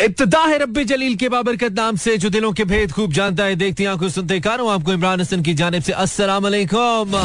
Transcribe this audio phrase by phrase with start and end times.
[0.00, 3.56] इब्तदा है रब्बी जलील के बाबरकत नाम से, जो दिलों के भेद खूब जानता है,
[3.56, 7.16] देखती आँखों सुनते कानों, आपको इमरान हसन की जानब से अस्सलाम वालेकुम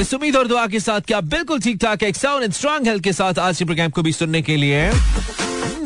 [0.00, 3.02] इस उम्मीद और दुआ के साथ क्या बिल्कुल ठीक ठाक है साउंड एंड स्ट्रांग हेल्थ
[3.04, 4.90] के साथ आज के प्रोग्राम को भी सुनने के लिए।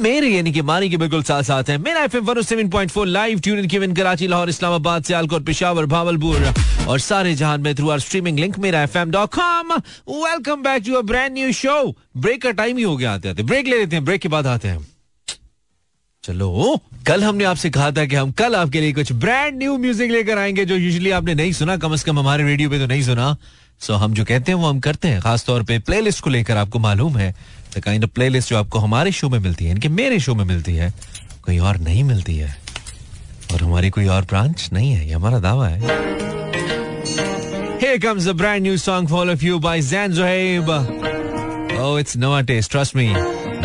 [0.01, 3.07] मेरे यानी कि मानी के बिल्कुल साथ साथ है। मेरा F M seven point four
[3.07, 6.53] live tune in Karachi, Lahore, Islamabad, Sialkot, Peshawar, Bahawalpur
[6.89, 10.83] और सारे जहान में थ्रू आर स्ट्रीमिंग लिंक मेरा F M dot com welcome back
[10.87, 11.83] to a brand new show
[12.17, 14.47] break का टाइम ही हो गया आते आते ब्रेक ले लेते हैं ब्रेक के बाद
[14.47, 14.87] आते हैं।
[16.29, 20.11] चलो। कल हमने आपसे कहा था कि हम कल आपके लिए कुछ ब्रांड न्यू म्यूज़िक
[20.11, 23.03] लेकर आएँगे जो यूजुअली आपने नहीं सुना कम से कम हमारे रेडियो पे तो नहीं
[23.03, 23.37] सुना।
[23.81, 26.79] सो हम जो कहते हैं वो हम करते हैं। खासतौर पे प्लेलिस्ट को लेकर आपको
[26.79, 27.35] मालूम है
[27.77, 30.45] द काइंड ऑफ़ प्लेलिस्ट जो आपको हमारे शो में मिलती है इनके मेरे शो में
[30.45, 30.93] मिलती है
[31.45, 32.57] कोई और नहीं मिलती है।
[33.53, 35.81] और हमारी कोई और ब्रांच नहीं है ये हमारा दावा है।
[37.81, 40.69] Here comes a brand new song for all of you by Zan Zohaib.
[41.81, 43.09] Oh, it's Noah taste, trust me.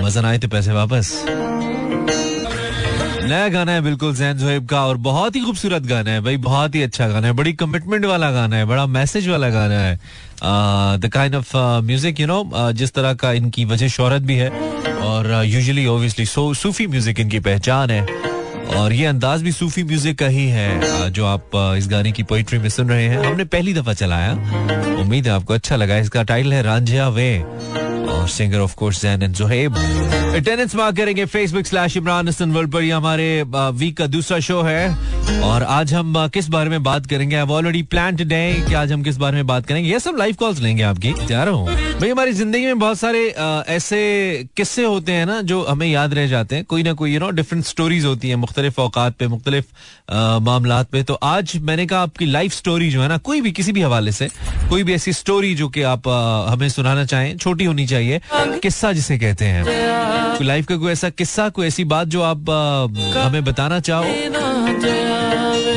[0.03, 1.13] मज़ा आए तो पैसे वापस।
[3.23, 6.75] नया गाना है बिल्कुल जैन जोहेब का और बहुत ही खूबसूरत गाना है भाई, बहुत
[6.75, 9.95] ही अच्छा गाना है। बड़ी कमिटमेंट वाला गाना है, बड़ा मैसेज वाला गाना है।
[10.99, 15.31] The kind of music you know जिस तरह का इनकी वजह शोहरत भी है और
[15.45, 18.05] usually obviously so, Sufi music इनकी पहचान है।
[18.75, 22.59] और ये अंदाज भी सूफी म्यूज़िक का ही है जो आप इस गाने की पोइट्री
[22.59, 24.31] में सुन रहे हैं। हमने पहली दफ़ा चलाया।
[25.01, 27.31] उम्मीद है आपको अच्छा लगा। इसका टाइटल है रांझिया वे।
[28.13, 29.75] और singer of course Zain and Zohaib
[30.35, 35.13] attendance mark करेंगे Facebook slash Imran Hassan world पर हमारे वीक का दूसरा शो है।
[35.43, 37.35] और आज हम किस बारे में बात करेंगे?
[37.35, 40.35] आई ऑलरेडी प्लान टुडे कि आज हम किस बारे में बात करेंगे। ये सब लाइव
[40.39, 41.67] कॉल्स लेंगे आपकी। जा रहा हूँ।
[41.99, 43.27] भाई, हमारी ज़िंदगी में बहुत सारे
[43.69, 43.99] ऐसे
[44.57, 47.29] किस्से होते हैं ना, जो हमें याद रह जाते हैं। कोई ना कोई यू नो
[47.31, 49.65] डिफरेंट स्टोरीज होती है मुख्तलिफ़ औकात पे, मुख्तलिफ़
[50.43, 53.71] मामला पे। तो आज मैंने कहा, आपकी लाइफ स्टोरी जो है ना, कोई भी किसी
[53.71, 54.29] भी हवाले से,
[54.69, 56.07] कोई भी ऐसी स्टोरी जो कि आप
[56.49, 58.02] हमें सुनाना चाहें, छोटी होनी चाहिए।
[58.63, 62.49] किस्सा जिसे कहते हैं। लाइफ का कोई ऐसा किस्सा, कोई ऐसी बात जो आप
[63.17, 64.03] हमें बताना चाहो?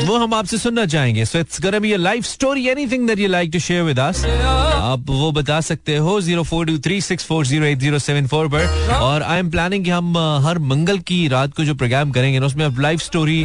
[0.07, 3.27] वो हम आपसे सुनना चाहेंगे। So it's gonna be a life story anything that you
[3.27, 7.25] like to share with us आप वो बता सकते हो zero four two three six
[7.25, 10.99] four zero eight zero seven four पर। और आई एम प्लानिंग कि हम हर मंगल
[10.99, 13.43] की रात को जो प्रोग्राम करेंगे ना, उसमें अब लाइफ स्टोरी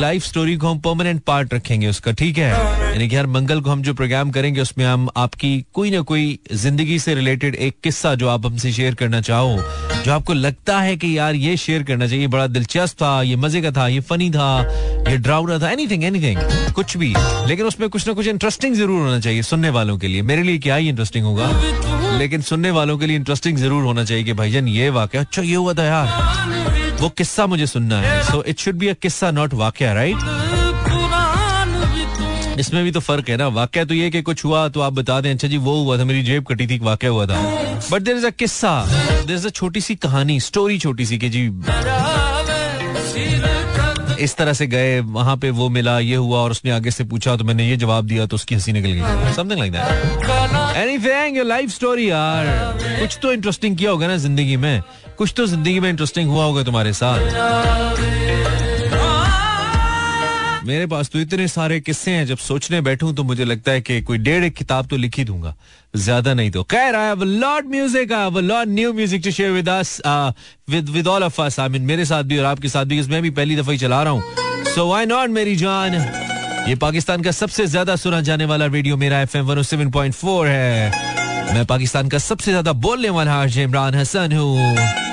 [0.00, 2.48] लाइफ स्टोरी को हम परमानेंट पार्ट रखेंगे उसका, ठीक है?
[2.90, 6.38] यानी कि हर मंगल को हम जो प्रोग्राम करेंगे, उसमें हम आपकी कोई ना कोई
[6.52, 9.56] ज़िंदगी से रिलेटेड एक किस्सा जो आप हमसे शेयर करना चाहो,
[10.04, 13.62] जो आपको लगता है कि यार ये शेयर करना चाहिए बड़ा दिलचस्प था, ये मज़े
[13.62, 14.50] का था, ये फनी था,
[15.10, 16.38] ये ड्राउना था एनीथिंग एनीथिंग
[16.74, 17.14] कुछ भी।
[17.46, 20.58] लेकिन उसमें कुछ ना कुछ इंटरेस्टिंग ज़रूर होना चाहिए सुनने वालों के लिए। मेरे लिए
[20.58, 21.50] क्या ही इंटरेस्टिंग होगा?
[22.18, 25.54] लेकिन सुनने वालों के लिए इंटरेस्टिंग ज़रूर होना चाहिए कि भाईजान, ये वाक्य अच्छा ये
[25.54, 29.54] हुआ था यार। वो किस्सा मुझे सुनना है। So it should be a किस्सा नॉट
[29.54, 30.18] वाक्य राइट
[32.60, 35.20] इसमें भी तो फ़र्क है ना। वाक्य तो ये कि कुछ हुआ तो आप बता
[35.20, 37.40] दें अच्छा जी, वो हुआ था, मेरी जेब कटी थी, वाक्य हुआ था।
[37.90, 38.72] बट देर इज़ अ किस्सा
[39.26, 41.46] देर इज़ अ छोटी सी कहानी स्टोरी छोटी सी कि जी,
[44.20, 47.36] इस तरह से गए, वहाँ पे वो मिला, ये हुआ और उसने आगे से पूछा
[47.36, 51.46] तो मैंने ये जवाब दिया तो उसकी हँसी निकल गई। Something like that anything your
[51.46, 52.46] life story यार।
[53.00, 54.82] कुछ तो इंटरेस्टिंग किया होगा ना ज़िंदगी में।
[55.20, 57.18] कुछ तो ज़िंदगी में इंटरेस्टिंग हुआ होगा तुम्हारे साथ।
[60.66, 64.00] मेरे पास तो इतने सारे किस्से हैं, जब सोचने बैठूं तो मुझे लगता है कि
[64.02, 65.54] कोई डेढ़ एक किताब तो लिख ही दूँगा।
[65.96, 69.50] ज़्यादा नहीं तो। खैर I have lot music I have lot new music to share
[69.52, 70.00] with us
[70.70, 73.22] with with all of us I mean मेरे साथ भी और आपके साथ भी मैं
[73.22, 74.22] भी पहली दफ़ा ही चला रहा हूँ।
[74.74, 75.94] सो व्हाई नॉट मेरी जान?
[76.68, 80.46] ये पाकिस्तान का सबसे ज़्यादा सुना जाने वाला रेडियो मेरा F M seven point four
[80.46, 80.90] है।
[81.54, 85.09] मैं पाकिस्तान का सबसे ज़्यादा बोलने वाला इमरान हसन हूँ।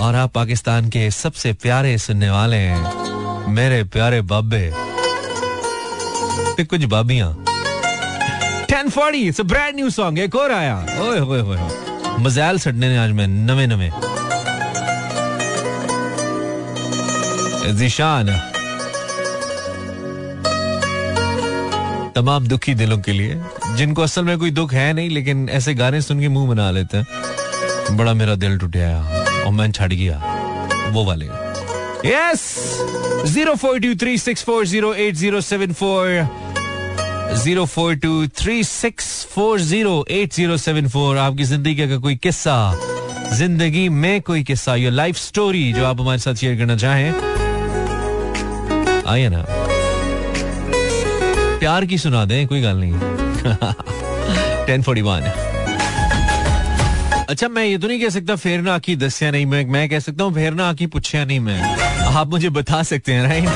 [0.00, 4.72] और आप पाकिस्तान के सबसे प्यारे सुनने वाले हैं, मेरे प्यारे बाबे।
[6.64, 7.44] कुछ बाबियाँ।
[8.66, 11.58] 1040 it's a brand new song एक और आया। ओए होए होए
[12.18, 13.90] मजाल सड़ने ने आज मैं नवे नवे।
[17.72, 18.26] जीशान।
[22.14, 23.40] तमाम दुखी दिलों के लिए,
[23.76, 26.96] जिनको असल में कोई दुख है नहीं, लेकिन ऐसे गाने सुन के मुँह बना लेते
[26.96, 27.06] हैं।
[27.96, 30.16] बड़ा मेरा दिल टूट टूटा और मैं छड़ गया,
[30.92, 31.26] वो वाले।
[32.06, 32.42] Yes
[33.26, 36.06] zero four two three six four zero eight zero seven four.
[37.42, 41.18] Zero four two three six four zero eight zero seven four.
[41.18, 42.56] आपकी ज़िंदगी का कोई किस्सा,
[43.32, 47.12] ज़िंदगी में कोई किस्सा योर लाइफ स्टोरी जो आप हमारे साथ शेयर करना चाहें,
[49.06, 49.44] आइए ना।
[51.60, 52.92] प्यार की सुना दें, कोई गल नहीं।
[54.66, 55.49] Ten forty one.
[57.30, 60.24] अच्छा मैं ये तो नहीं कह सकता फेरना आकी दसिया नहीं, मैं मैं कह सकता
[60.24, 61.60] हूँ फेरना आकी पूछा नहीं मैं।
[62.12, 63.48] आप मुझे बता सकते हैं राइट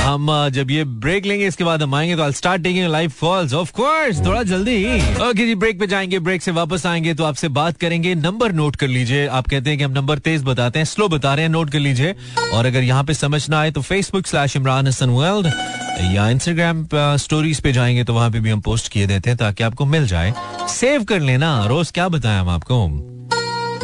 [0.00, 3.72] हम जब ये ब्रेक लेंगे, इसके बाद हम आएँगे तो I start taking live of
[3.72, 4.84] course थोड़ा जल्दी।
[5.28, 8.76] ओके जी ब्रेक पे जाएँगे ब्रेक से वापस आएँगे तो आपसे बात करेंगे नंबर नोट
[8.76, 11.52] कर लीजिए। आप कहते हैं कि हम नंबर तेज बताते हैं स्लो बता रहे हैं
[11.52, 12.14] नोट कर लीजिए।
[12.52, 15.52] और अगर यहाँ पे समझ ना आए तो Facebook slash Imran Hassan world
[16.00, 16.86] या इंस्टाग्राम
[17.18, 20.06] स्टोरीज पे जाएँगे तो वहाँ पे भी हम पोस्ट किए देते हैं ताकि आपको मिल
[20.06, 20.32] जाए।
[20.70, 22.86] सेव कर लेना। रोज क्या बताएँ हम आपको?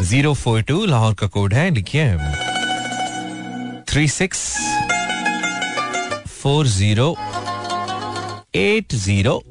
[0.03, 2.17] ज़ीरो फोर टू लाहौर का कोड है, लिखिए।
[3.89, 4.41] Three six
[6.31, 7.15] four zero
[8.55, 9.41] eight zero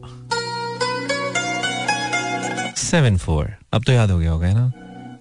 [2.78, 3.54] seven four.
[3.72, 4.72] अब तो याद हो गया होगा ना?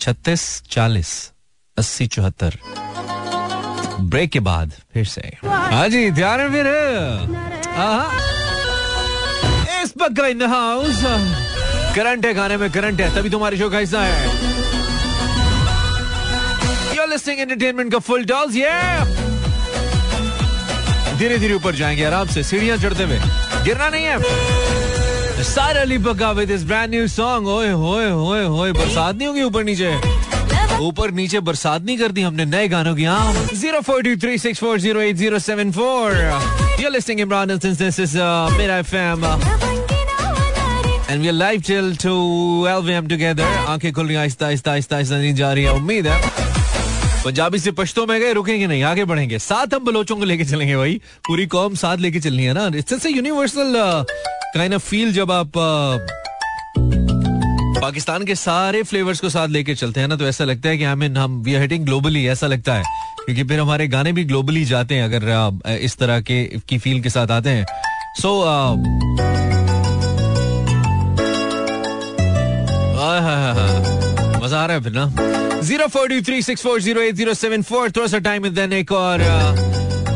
[0.01, 1.11] छत्तीस चालीस
[1.77, 2.57] अस्सी चौहत्तर।
[3.99, 6.67] ब्रेक के बाद फिर से। हाँ जी, ध्यान है फिर।
[9.83, 11.01] इस पक्का इन हाउस।
[11.95, 14.29] करंट है गाने में, करंट है, तभी तुम्हारी शो का हिस्सा है।
[16.93, 18.71] You're listening entertainment का फुल डॉल्स ये
[21.17, 23.19] धीरे धीरे ऊपर जाएँगे आराम से, सीढ़ियाँ चढ़ते हुए।
[23.63, 24.19] गिरना नहीं है।
[25.43, 29.43] सारा अली पक्का विद इस ब्रांड न्यू सॉन्ग ओए, होए होए होए, बरसात नहीं होगी
[29.43, 29.97] ऊपर नीचे।
[30.81, 34.37] ऊपर नीचे बरसात नहीं कर दी हमने नए गानों की आम। Zero four two three
[34.37, 36.13] six four zero eight zero seven four.
[36.81, 38.17] You listening Imran this is
[38.57, 39.25] मेरा FM
[41.09, 42.13] and we are live till two
[42.65, 46.07] 12 M together आँखें खुल रही आहिस्ता आहिस्ता आहिस्ता आहिस्ता नहीं जा रही है, उम्मीद
[46.07, 46.43] है।
[47.25, 50.75] पंजाबी से पश्तो में गए, रुकेंगे नहीं, आगे बढ़ेंगे। साथ हम बलोचों को लेके चलेंगे
[50.77, 53.73] भाई। पूरी कौम साथ लेके चलनी है ना। It's universal
[54.55, 55.57] kind of feel जब आप
[57.85, 60.85] पाकिस्तान के सारे फ्लेवर्स को साथ लेके चलते हैं ना तो ऐसा लगता है कि
[60.99, 62.83] मीन हम वी आर हिटिंग ग्लोबली ऐसा लगता है।
[63.25, 67.09] क्योंकि फिर हमारे गाने भी ग्लोबली जाते हैं, अगर इस तरह के, की फील के
[67.09, 67.65] साथ आते हैं।
[68.21, 68.31] सो
[74.43, 75.05] मज़ा आ रहा है फिर ना?
[75.61, 78.73] Zero four two three six four zero eight zero seven four थोड़ा सा टाइम देन
[78.73, 79.21] एक और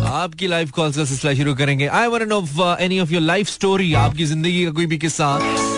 [0.10, 2.40] आपकी लाइफ कॉल्स का सिलसिला शुरू करेंगे। I want know
[2.82, 5.28] any of your life story आपकी ज़िंदगी का कोई भी किस्सा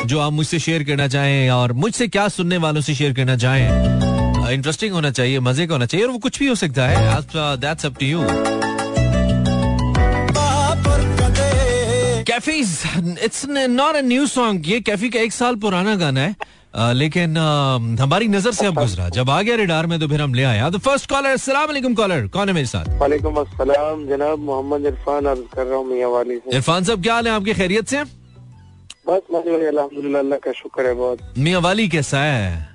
[0.06, 4.50] जो आप मुझसे शेयर करना चाहें और मुझसे क्या सुनने वालों से शेयर करना चाहें।
[4.52, 7.22] इंटरेस्टिंग होना चाहिए, मज़े का होना चाहिए और वो कुछ भी हो सकता है।
[7.58, 8.26] That's up to you
[12.28, 12.80] Kaifi's
[13.24, 16.36] it's not a new song ये कैफी का एक साल पुराना गाना है।
[16.74, 17.38] लेकिन
[18.00, 20.70] हमारी नज़र से अब गुजरा। जब आ गया रिडार में तो फिर हम ले आया
[20.70, 21.36] तो फ़र्स्ट कॉलर
[21.68, 22.86] वालेकुम कॉलर कौन है मेरे साथ?
[23.00, 27.14] वालेकुम अस्सलाम जनाब मोहम्मद इरफान अर्ज़ कर रहा हूँ मियाँ वाली से। इरफान साहब क्या
[27.14, 28.04] हाल है आपकी खैरियत से?
[29.08, 32.70] बस अल्हम्दुलिल्लाह का शुक्र है बहुत। मियाँ वाली कैसा है?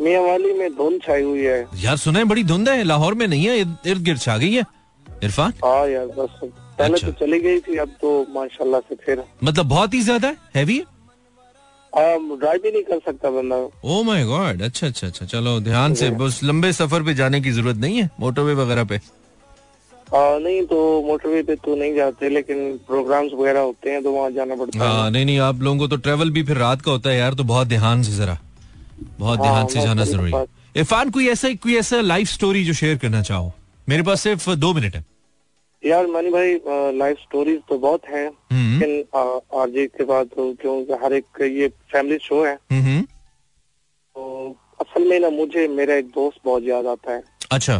[0.00, 3.26] मियाँ वाली में धुंध छाई हुई है। यार सुना है बड़ी धुंध है। लाहौर में
[3.26, 4.64] नहीं है इर्द गिर्द छा गई है।
[5.24, 5.52] इरफान?
[5.64, 6.40] हाँ यार बस।
[6.78, 10.34] पहले अच्छा। तो चली गई थी अब तो माशाल्लाह से फिर। मतलब बहुत ही ज़्यादा
[10.54, 10.84] हैवी है?
[11.96, 16.10] ड्राइव भी नहीं कर सकता बंदा। ओ माय गॉड अच्छा अच्छा अच्छा चलो ध्यान से
[16.20, 18.96] बस लंबे सफ़र पे जाने की ज़रूरत नहीं है मोटरवे वगैरह पे?
[18.96, 24.30] आ, नहीं तो मोटरवे पे तो नहीं जाते लेकिन प्रोग्राम्स वगैरह होते हैं तो वहाँ
[24.30, 26.90] जाना पड़ता हाँ। है नहीं नहीं आप लोगों को तो ट्रेवल भी फिर रात का
[26.92, 28.38] होता है यार तो बहुत ध्यान से जरा
[29.18, 30.44] बहुत हाँ, ध्यान से जाना ज़रूरी है।
[30.76, 33.52] इरफान कोई ऐसा कोई ऐसा लाइफ स्टोरी जो शेयर करना चाहो?
[33.88, 35.04] मेरे पास सिर्फ़ दो मिनट है।
[35.82, 36.58] यार मानी भाई
[36.98, 41.68] लाइफ स्टोरीज तो बहुत हैं हम्म। लेकिन आरजे के बाद तो क्योंकि हर एक ये
[41.92, 47.12] फैमिली शो है। हम्म, तो असल में ना मुझे मेरा एक दोस्त बहुत याद आता
[47.12, 47.74] है। अच्छा।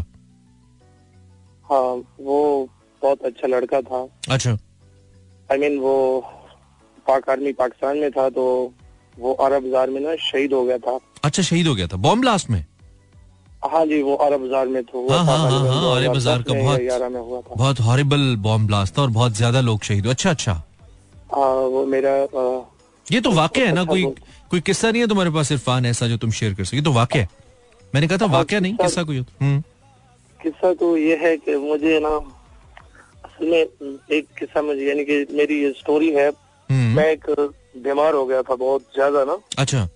[1.70, 2.69] हाँ वो
[3.02, 6.20] बहुत अच्छा लड़का था। अच्छा। आई I मीन mean, वो
[7.06, 8.44] पाक आर्मी पाकिस्तान में था तो
[9.19, 12.20] वो अरब बाज़ार में ना शहीद हो गया था। अच्छा शहीद हो गया था। बॉम्ब
[12.20, 12.64] ब्लास्ट में?
[13.62, 17.10] हाँ जी वो अरब बाज़ार में वो हाँ, हाँ, हाँ, हाँ, अरब बाज़ार का बहुत-
[17.12, 20.31] में हुआ था। बहुत हॉरिबल बॉम्ब ब्लास्ट था और बहुत ज़्यादा लोग शहीद हुए। अच्छा
[20.31, 20.52] अच्छा।
[21.34, 22.60] हाँ वो मेरा आ,
[23.06, 24.04] ये तो वाक्य है ना अच्छा कोई
[24.50, 26.92] कोई किस्सा नहीं है तुम्हारे पास इरफान ऐसा जो तुम शेयर कर सको। ये तो
[26.92, 27.28] वाक्य है।
[27.94, 29.60] मैंने कहा था हाँ, वाक्य नहीं किस्सा- कोई हम्म।
[30.40, 32.08] किस्सा तो ये है कि मुझे ना
[33.24, 33.58] असल में
[34.16, 37.24] एक किस्सा मुझे यानी कि मेरी ये स्टोरी है हम्म, मैं एक
[37.84, 39.88] बीमार हो गया था बहुत ज़्यादा ना। अच्छा।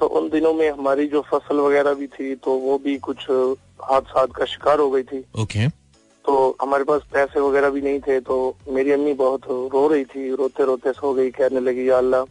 [0.00, 3.26] तो उन दिनों में हमारी जो फ़सल वगैरह भी थी तो वो भी कुछ
[3.90, 5.68] हादसा का शिकार हो गई थी। ओके।
[6.24, 8.36] तो हमारे पास पैसे वगैरह भी नहीं थे तो
[8.68, 12.24] मेरी अम्मी बहुत रो रही थी रोते रोते सो गई कहने लगी या अल्लाह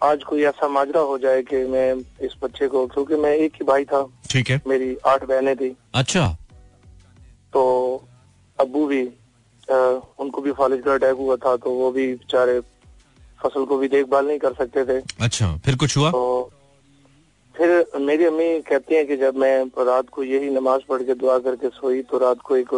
[0.00, 1.94] आज कोई ऐसा माजरा हो जाए कि मैं
[2.26, 5.76] इस बच्चे को क्योंकि मैं एक ही भाई था ठीक है। मेरी आठ बहनें थी।
[5.94, 6.26] अच्छा।
[7.52, 7.62] तो
[8.58, 9.02] अबू भी
[9.68, 9.74] अ,
[10.18, 12.58] उनको भी फालिज का अटैक हुआ था तो वो भी बेचारे
[13.42, 16.10] फ़सल को भी देखभाल नहीं कर सकते थे। अच्छा फिर कुछ हुआ?
[16.10, 16.50] तो
[17.54, 21.38] फिर मेरी अम्मी कहती हैं कि जब मैं रात को यही नमाज़ पढ़ के दुआ
[21.38, 22.70] करके सोई तो रात को एक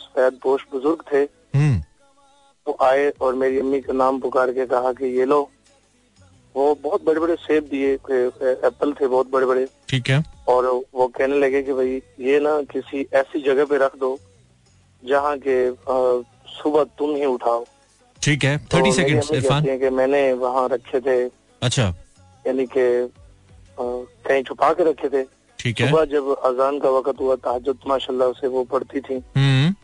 [0.00, 1.22] सफ़ेद पोश बुज़ुर्ग थे।
[1.58, 1.82] हम्म।
[2.66, 5.48] वो आए और मेरी अम्मी का नाम पुकार के कहा कि ये लो।
[6.54, 11.06] वो बहुत बड़े बड़े सेब दिए एप्पल थे बहुत बड़े बड़े ठीक है। और वो
[11.08, 14.18] कहने लगे कि भाई ये ना किसी ऐसी जगह पे रख दो
[15.02, 15.58] जहाँ के
[16.52, 17.64] सुबह तुम ही उठाओ।
[18.22, 21.18] ठीक है तो थर्टी सेकेंड्स अम्मी इरफान। मैंने वहाँ रखे थे।
[21.62, 21.86] अच्छा।
[22.44, 22.86] यानी के
[23.80, 25.22] कहीं छुपा के रखे थे।
[25.58, 29.74] ठीक है। सुबह जब अजान का वक्त हुआ तहजद माशाल्लाह से वो पढ़ती थी। हम्म।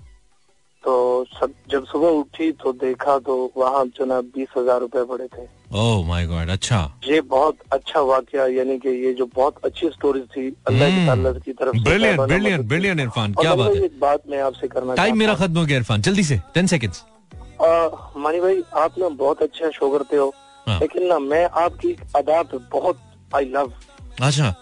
[0.84, 0.94] तो
[1.30, 5.46] सब जब सुबह उठी तो देखा तो वहाँ जो जनाब बीस हज़ार रूपए पड़े थे।
[5.74, 10.20] ओह माय गॉड अच्छा। ये बहुत अच्छा वाकया यानी कि ये जो बहुत अच्छी स्टोरी
[10.34, 14.40] थी अल्लाह की की तरफ़ ब्रिलियंट ब्रिलियंट ब्रिलियंट इरफान क्या बात है। एक बात मैं
[14.42, 17.04] आपसे करना टाइम मेरा खत्म हो गया इरफान जल्दी से टेन सेकेंड्स
[17.62, 20.32] मानी भाई आप ना बहुत अच्छा शो करते हो
[20.68, 23.00] हाँ। लेकिन ना मैं आपकी अदा पे बहुत
[23.36, 23.72] आई लव
[24.22, 24.54] अच्छा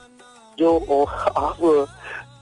[0.58, 1.56] जो ओ, आप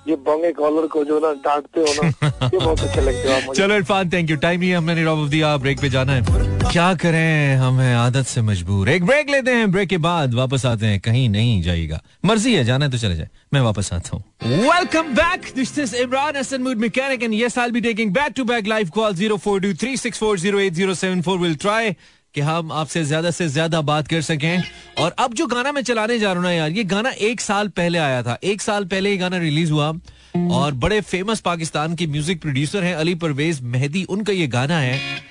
[0.09, 2.09] ये बोंगे कॉलर को जो ना डांटते हो ना
[2.45, 5.57] ये बहुत अच्छे लगते हो चलो इरफान थैंक यू टाइम ही हमने रॉब ऑफ़ दिया
[5.57, 7.57] ब्रेक पे जाना है। क्या करें?
[7.57, 11.00] हम हैं आदत से मजबूर। एक ब्रेक लेते हैं ब्रेक के बाद वापस आते हैं।
[11.00, 15.14] कहीं नहीं जाएगा। मर्ज़ी है जाना है तो चले जाए। मैं वापस आता हूँ। Welcome
[15.14, 18.66] back this is Imran Hassan mood mechanic and yes I be taking back to back
[18.66, 21.95] live call zero four two three six four zero eight zero seven four will try
[22.35, 24.63] कि हम आपसे ज़्यादा से ज़्यादा बात कर सकें।
[24.99, 27.69] और अब जो गाना मैं चलाने जा रहा हूँ ना यार, ये गाना एक साल
[27.71, 29.93] पहले आया था। एक साल पहले ये गाना रिलीज़ हुआ।
[30.53, 35.29] और बड़े फ़ेमस पाकिस्तान के म्यूज़िक प्रोड्यूसर हैं अली परवेज मेहदी, उनका ये गाना है।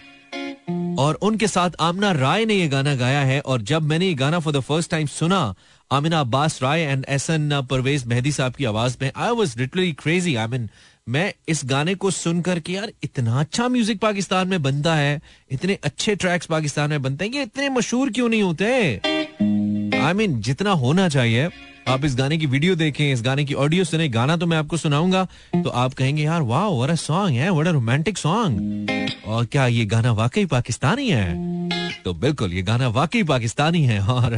[1.00, 4.40] और उनके साथ आमना राय ने ये गाना गाया है। और जब मैंने ये गाना
[4.40, 5.54] फॉर द फ़र्स्ट टाइम सुना,
[5.92, 10.36] आमिना अब्बास राय एंड एहसन परवेज मेहदी साहब की आवाज़ में I was literally crazy
[10.36, 10.70] I mean
[11.08, 15.78] मैं इस गाने को सुनकर के यार इतना अच्छा म्यूज़िक पाकिस्तान में बनता है इतने
[15.84, 18.66] अच्छे ट्रैक्स पाकिस्तान में बनते हैं ये इतने मशहूर क्यों नहीं होते?
[19.96, 21.50] आई I मीन mean, जितना होना चाहिए
[21.88, 24.78] आप इस गाने की वीडियो देखें इस गाने की ऑडियो सुने गाना तो मैं आपको
[24.78, 28.90] सुनाऊँगा तो आप कहेंगे यार वाह व्हाट अ सॉन्ग है व्हाट अ रोमांटिक सॉन्ग
[29.28, 31.28] और क्या ये गाना वाकई पाकिस्तानी है?
[32.04, 34.36] तो बिल्कुल ये गाना वाकई पाकिस्तानी है और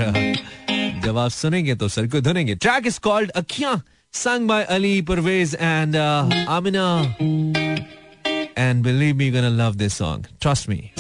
[1.06, 5.56] जब आप सुनेंगे तो सर को धुनेंगे। ट्रैक इज़ कॉल्ड अखियाँ। sung by Ali Parvez
[5.60, 7.16] and uh, Amina.
[8.56, 10.26] And believe me, you're gonna love this song.
[10.40, 10.92] Trust me.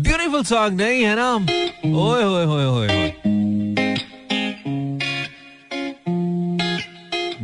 [0.00, 1.38] Beautiful song, nahi hai na?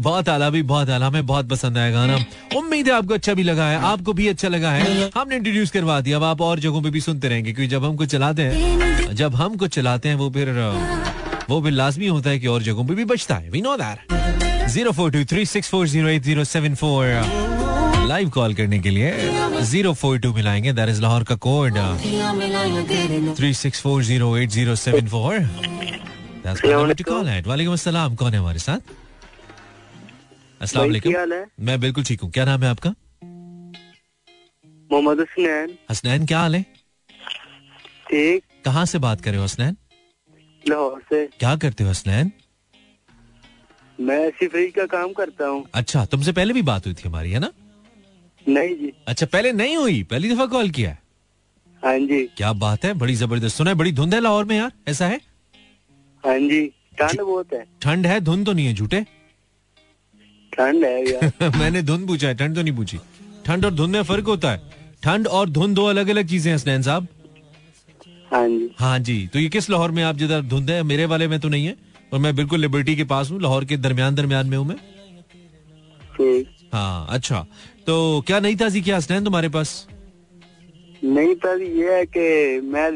[0.05, 2.17] बहुत आला भी बहुत आला। हमें बहुत पसंद आया गाना।
[2.57, 6.01] उम्मीद है आपको अच्छा भी लगा है, आपको भी अच्छा लगा है। हमने इंट्रोड्यूस करवा
[6.01, 9.15] दिया, अब आप और जगहों पे भी सुनते रहेंगे, क्योंकि जब हम कुछ चलाते हैं,
[9.15, 10.51] जब हम कुछ चलाते हैं, वो फिर
[11.51, 14.69] वो फिर लाजमी होता है कि और जगहों पे भी बचता है। We know that
[14.71, 17.05] zero four two three six four zero eight zero seven four.
[18.09, 21.79] Live call करने के लिए ज़ीरो फोर टू मिलाएँगे। दैट इज़ लाहौर का code
[23.39, 25.39] three six four zero eight zero seven four
[26.47, 28.93] call है अस्सलाम। कौन है हमारे साथ?
[30.65, 30.93] अस्सलाम
[31.61, 32.91] मैं बिल्कुल ठीक हूँ। क्या नाम है आपका?
[34.91, 36.63] मोहम्मद हसनैन हसनैन क्या हाल है?
[38.09, 39.77] ठीक। कहाँ से बात कर रहे हो हसनैन
[40.65, 42.31] लाहौर से। क्या करते हो हसनैन
[43.99, 47.31] मैं ऐसी फ्रिज का काम करता हूँ। अच्छा तुमसे पहले भी बात हुई थी हमारी
[47.31, 47.51] है ना?
[48.47, 50.99] नहीं जी। अच्छा पहले नहीं हुई पहली दफ़ा कॉल किया है।
[51.83, 54.73] हाँ जी। क्या बात है बड़ी ज़बरदस्त। सुना है बड़ी धुंध है लाहौर में यार
[54.89, 55.21] ऐसा है?
[56.25, 56.67] हाँ जी
[56.99, 59.05] ठंड बहुत है। ठंड है धुंध तो नहीं है झूठे।
[60.55, 62.99] ठंड है यार मैंने धुंध पूछा है ठंड तो नहीं पूछी।
[63.47, 66.57] ठंड और धुंध में फ़र्क होता है। ठंड और धुंध दो अलग अलग चीज़ें हैं
[66.57, 67.09] हसनैन साहब।
[68.33, 70.83] हाँ जी। हाँ जी तो ये किस लाहौर में आप जिधर धुंध है?
[70.83, 71.77] मेरे वाले में तो नहीं है
[72.13, 74.77] और मैं बिल्कुल लिबर्टी के पास हूँ लाहौर के दरमियान दरमियान में हूँ मैं।
[76.73, 77.47] हाँ अच्छा।
[77.87, 77.95] तो
[78.27, 79.87] क्या नई ताजी क्या हसनैन तुम्हारे पास?
[81.05, 82.91] नहीं पर ये है कि मैं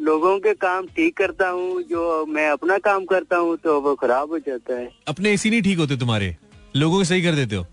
[0.00, 4.30] लोगों के काम ठीक करता हूँ जो मैं अपना काम करता हूँ तो वो खराब
[4.30, 6.36] हो जाता है। अपने एसी नहीं ठीक होते तुम्हारे?
[6.74, 7.66] लोगों को सही कर देते हो?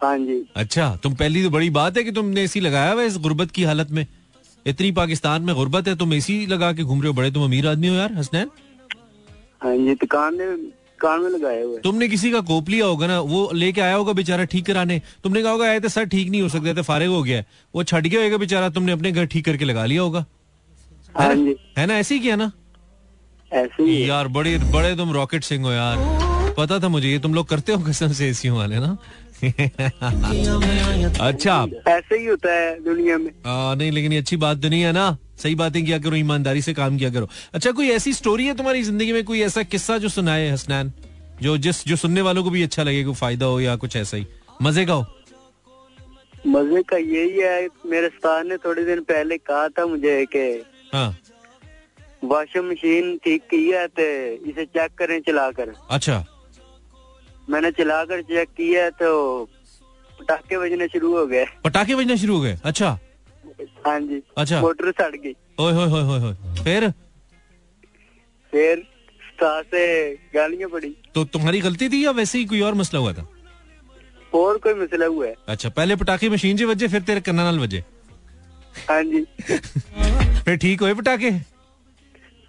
[0.00, 3.16] हाँ जी। अच्छा तुम पहली तो बड़ी बात है कि तुमने एसी लगाया हुआ इस
[3.18, 4.06] गुर्बत की हालत में।
[4.66, 7.66] इतनी पाकिस्तान में गुर्बत है तुम एसी लगा के घूम रहे हो बड़े तुम अमीर
[7.68, 8.50] आदमी हो यार हसनैन।
[9.62, 10.56] हाँ जी दुकान में
[11.00, 14.12] कान में लगाए हुए। तुमने किसी का कोप लिया होगा ना वो लेके आया होगा
[14.12, 17.10] बेचारा ठीक कराने। तुमने कहा होगा आए थे सर ठीक नहीं हो सकते थे फारिग
[17.10, 17.42] हो गया
[17.74, 20.24] वो छट गया होगा बेचारा तुमने अपने घर ठीक करके लगा लिया होगा।
[21.14, 21.54] है ना?
[21.78, 21.98] है ना?
[21.98, 22.50] ऐसे ही किया ना?
[23.52, 27.34] ऐसे ही यार बड़े बड़े तुम रॉकेट सिंह हो यार। पता था मुझे ये तुम
[27.34, 28.96] लोग करते हो कसम से एसी वाले ना?
[31.20, 34.82] अच्छा। ऐसे ही होता है दुनिया में। आ, नहीं लेकिन ये अच्छी बात तो नहीं
[34.82, 38.46] है ना। सही बातें किया करो ईमानदारी से काम किया करो। अच्छा कोई ऐसी स्टोरी
[38.46, 40.92] है तुम्हारी ज़िंदगी में कोई ऐसा किस्सा जो सुनाए हसनैन?
[41.42, 44.16] जो जिस जो सुनने वालों को भी अच्छा लगे कोई फ़ायदा हो या कुछ ऐसा
[44.16, 44.26] ही।
[44.62, 45.06] मज़े का हो।
[46.46, 50.44] मज़े का यही है मेरे उस्ताद ने थोड़े दिन पहले कहा था मुझे कि
[50.92, 51.16] हाँ।
[52.24, 54.02] वॉशिंग मशीन ठीक की है तो
[54.50, 56.24] इसे चेक करें चला कर। अच्छा।
[57.50, 59.44] मैंने चलाकर चेक किया तो
[60.20, 62.58] पटाखे बजने शुरू हो गए। पटाखे बजना शुरू हो गए?
[62.64, 62.98] अच्छा।
[63.86, 66.90] हाँ जी। अच्छा। मोटर सड़ गई। ओए होए होए होए फिर?
[68.52, 68.86] फिर
[69.42, 73.26] से गालियाँ पड़ी। तो तुम्हारी गलती थी या वैसे ही कोई और मसला हुआ था?
[74.34, 77.58] और कोई मसला हुआ है। अच्छा पहले पटाखे मशीन से वजे फिर तेरे कन्ना नाल
[77.58, 77.82] वजे
[78.90, 79.24] हाँ जी।
[80.44, 81.30] फिर ठीक हुए पटाखे?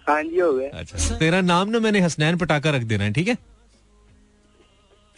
[0.06, 3.28] हाँ जी हो गए। अच्छा तेरा नाम ना मैंने हसनैन पटाखा रख देना है ठीक
[3.28, 3.36] है?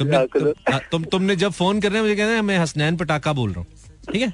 [0.01, 2.97] तुमने तुम, हाँ, तुम तुमने जब फ़ोन कर रहे है मुझे कहना है मैं हसनैन
[2.97, 4.31] पटाखा बोल रहा हूँ। ठीक है?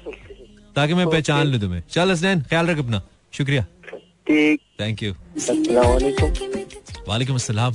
[0.75, 3.01] ताकि मैं पहचान लूँ तुम्हें। चल हसनैन ख्याल रख अपना।
[3.33, 3.65] शुक्रिया।
[4.27, 5.13] ठीक। थैंक यू
[7.07, 7.73] वालेकुम। अस्सलाम।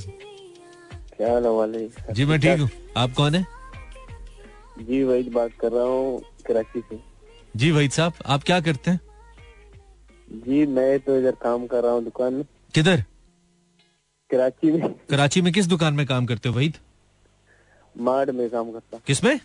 [1.17, 1.87] क्या हाल वाले?
[2.13, 3.45] जी मैं ठीक हूँ। आप कौन है?
[4.79, 6.99] जी वही बात कर रहा हूँ कराची से।
[7.55, 8.99] जी वहीद साहब आप क्या करते हैं?
[10.27, 12.43] जी मैं तो इधर काम कर रहा हूँ दुकान में।
[12.75, 13.03] किधर?
[14.29, 16.77] कराची में। कराची में किस दुकान में काम करते हो वहीद?
[17.99, 19.39] माड में काम करता। किसमें?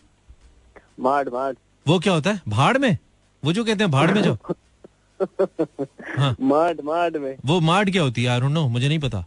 [1.01, 1.57] माड माड।
[1.87, 2.41] वो क्या होता है?
[2.49, 2.99] भाड़ में?
[3.45, 4.39] वो जो कहते हैं भाड़ में जो?
[6.17, 8.27] हाँ। माड माड में। वो मार्ट क्या होती है?
[8.27, 9.25] यार नो मुझे नहीं पता।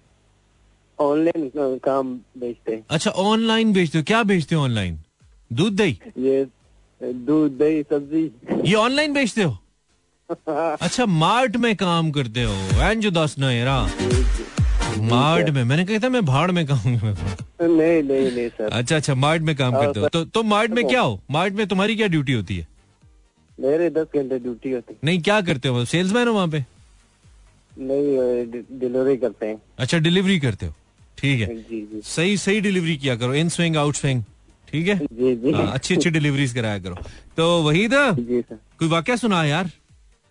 [0.99, 4.99] ऑनलाइन काम बेचते हैं। अच्छा ऑनलाइन बेचते हो। क्या बेचते हो ऑनलाइन
[5.53, 5.99] दूध दही?
[6.17, 6.47] ये
[7.03, 8.31] दूध दही सब्ज़ी।
[8.69, 9.57] ये ऑनलाइन बेचते हो?
[10.81, 13.51] अच्छा मार्ट में काम करते हो। एंजो दस ना
[14.97, 18.69] मार्ट में। मैंने कहा था मैं भाड़ में काम करता हूँ। नहीं नहीं नहीं सर।
[18.71, 21.19] अच्छा अच्छा मार्ट में काम करते हो। तो तो मार्ट में क्या हो?
[21.31, 22.67] मार्ट में तुम्हारी क्या ड्यूटी होती है?
[23.59, 25.85] मेरे दस घंटे ड्यूटी होती है। नहीं क्या करते हो?
[25.85, 26.65] सेल्समैन हो वहाँ पे?
[27.79, 30.73] नहीं डिलीवरी करते हैं। अच्छा डिलीवरी करते हो।
[31.17, 34.23] ठीक है। जी जी। सही सही डिलीवरी किया करो। In swing out swing.
[34.67, 34.95] ठीक है?
[34.97, 36.97] जी जी। हाँ, अच्छी अच्छी डिलीवरीज कराया करो।
[37.37, 39.69] तो वही था जी सर। कोई वाक्य सुना यार।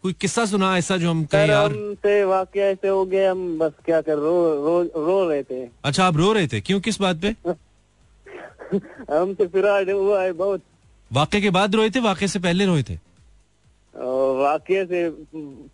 [0.04, 1.72] कोई किस्सा सुना ऐसा जो हम कहें यार?
[1.72, 4.34] हमसे वाकई ऐसे हो गए हम बस क्या कर रो
[4.64, 6.60] रो रो रहे थे। अच्छा आप रो रहे थे?
[6.60, 7.28] क्यों किस बात पे?
[9.10, 10.62] हमसे फिराड हुआ है बहुत।
[11.12, 12.94] वाक्य के बाद रोए थे वाक्य से पहले रोए थे?
[14.42, 15.08] वाकई से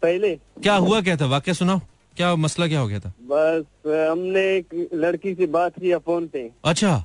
[0.02, 1.26] पहले। क्या हुआ क्या था?
[1.26, 1.80] वाक्य सुनाओ।
[2.16, 3.12] क्या मसला क्या हो गया था?
[3.22, 7.04] बस हमने एक लड़की से बात किया फ़ोन पे। अच्छा।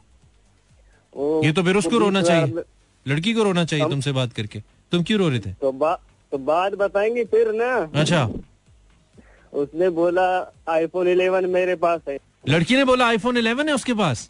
[1.17, 2.63] ये तो फिर उसको रोना चाहिए।
[3.07, 5.53] लड़की को रोना चाहिए तुमसे बात करके। तुम क्यों रो रहे थे?
[5.53, 5.99] तो बा,
[6.31, 8.27] तो बात बताएँगे फिर ना। अच्छा।
[9.53, 10.27] उसने बोला
[10.69, 12.17] आईफोन 11 मेरे पास है।
[12.49, 14.29] लड़की ने बोला आईफोन 11 है उसके पास?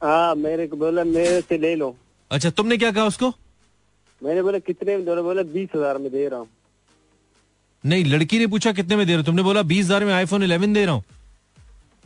[0.00, 1.94] हाँ मेरे को बोला मेरे से ले लो।
[2.30, 3.32] अच्छा तुमने क्या कहा उसको?
[4.20, 6.48] मैंने बोला कितने में दे बोला बीस हज़ार में दे रहा हूँ।
[7.84, 9.24] नहीं लड़की ने पूछा कितने में दे रहे हो?
[9.24, 11.04] तुमने बोला बीस हज़ार में आईफोन 11 दे रहा हूँ।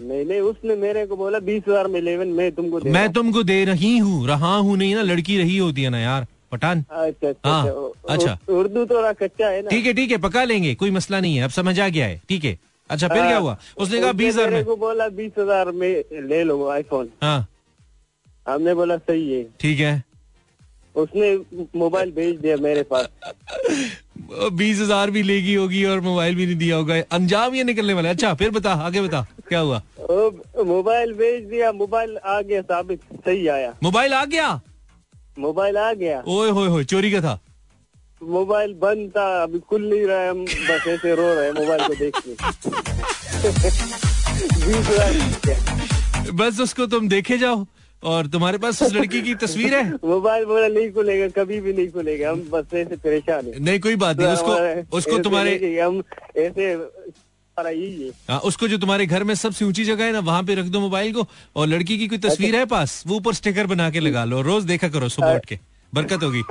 [0.01, 3.65] नहीं नहीं उसने मेरे को बोला बीस हज़ार में इलेवन मैं तुमको मैं तुमको दे
[3.65, 6.85] रही हूँ रहा हूँ नहीं ना लड़की रही होती है ना यार। पठान?
[6.91, 10.45] अच्छा अच्छा हाँ, अच्छा उ- अच्छा। उर्दू थोड़ा कच्चा है ठीक है ठीक है पका
[10.45, 12.59] लेंगे कोई मसला नहीं है अब समझ आ गया है ठीक है।
[12.91, 13.57] अच्छा फिर क्या हुआ?
[13.77, 17.47] उसने कहा बीस हज़ार में। बोला बीस हज़ार में ले लो आईफोन हाँ।
[18.47, 20.03] हमने बोला सही है। ठीक है।
[20.95, 21.35] उसने
[21.79, 23.09] मोबाइल भेज दिया मेरे पास।
[24.53, 28.09] बीस हज़ार भी लेगी होगी और मोबाइल भी नहीं दिया होगा। अंजाम ये निकलने वाला
[28.09, 29.83] है। अच्छा फिर बता आगे बता क्या हुआ?
[30.67, 34.49] मोबाइल भेज दिया मोबाइल आ गया साबित सही आया। मोबाइल आ गया?
[35.39, 37.39] मोबाइल आ गया। ओए होए होए चोरी का था।
[38.23, 41.83] मोबाइल बंद था अभी खुल नहीं रहा है हम बस ऐसे रो रहे हैं मोबाइल
[41.83, 42.33] को देख के
[46.33, 47.65] बीस उसको तुम देखे जाओ
[48.03, 49.93] और तुम्हारे पास उस लड़की की तस्वीर है?
[50.05, 53.97] मोबाइल बोला नहीं खुलेगा कभी भी नहीं खुलेगा हम बस ऐसे परेशान है। नहीं कोई
[53.97, 56.03] बात नहीं उसको उसको तुम्हारे हम
[56.37, 56.75] ऐसे
[57.59, 60.43] हमारा यही है। हाँ, उसको जो तुम्हारे घर में सबसे ऊँची जगह है ना वहाँ
[60.43, 63.67] पे रख दो मोबाइल को और लड़की की कोई तस्वीर है पास वो ऊपर स्टिकर
[63.67, 65.59] बना के लगा लो रोज देखा करो सुबह उठ के
[65.93, 66.43] बरकत होगी।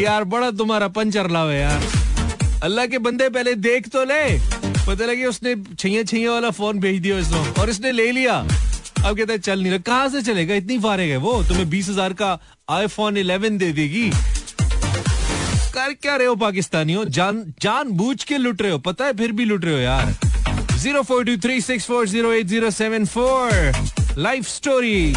[0.02, 1.82] यार बड़ा तुम्हारा पंचर लाओ यार।
[2.62, 4.38] अल्लाह के बंदे पहले देख तो ले।
[4.86, 9.16] पता लगे उसने छैया छैया वाला फ़ोन भेज दिया इसको और इसने ले लिया। अब
[9.16, 10.54] कहता है चल नहीं रहा। कहाँ से चलेगा?
[10.54, 12.38] इतनी फारे गए वो। तुम्हें बीस हज़ार का
[12.70, 14.10] आईफोन 11 दे देगी।
[15.74, 17.04] कर क्या रहे हो पाकिस्तानियों?
[17.10, 20.14] जान जान बूझ के लुट रहे हो पता है फिर भी लुट रहे हो यार।
[20.78, 23.50] Zero four two three six four zero eight zero seven four.
[24.18, 25.14] Life story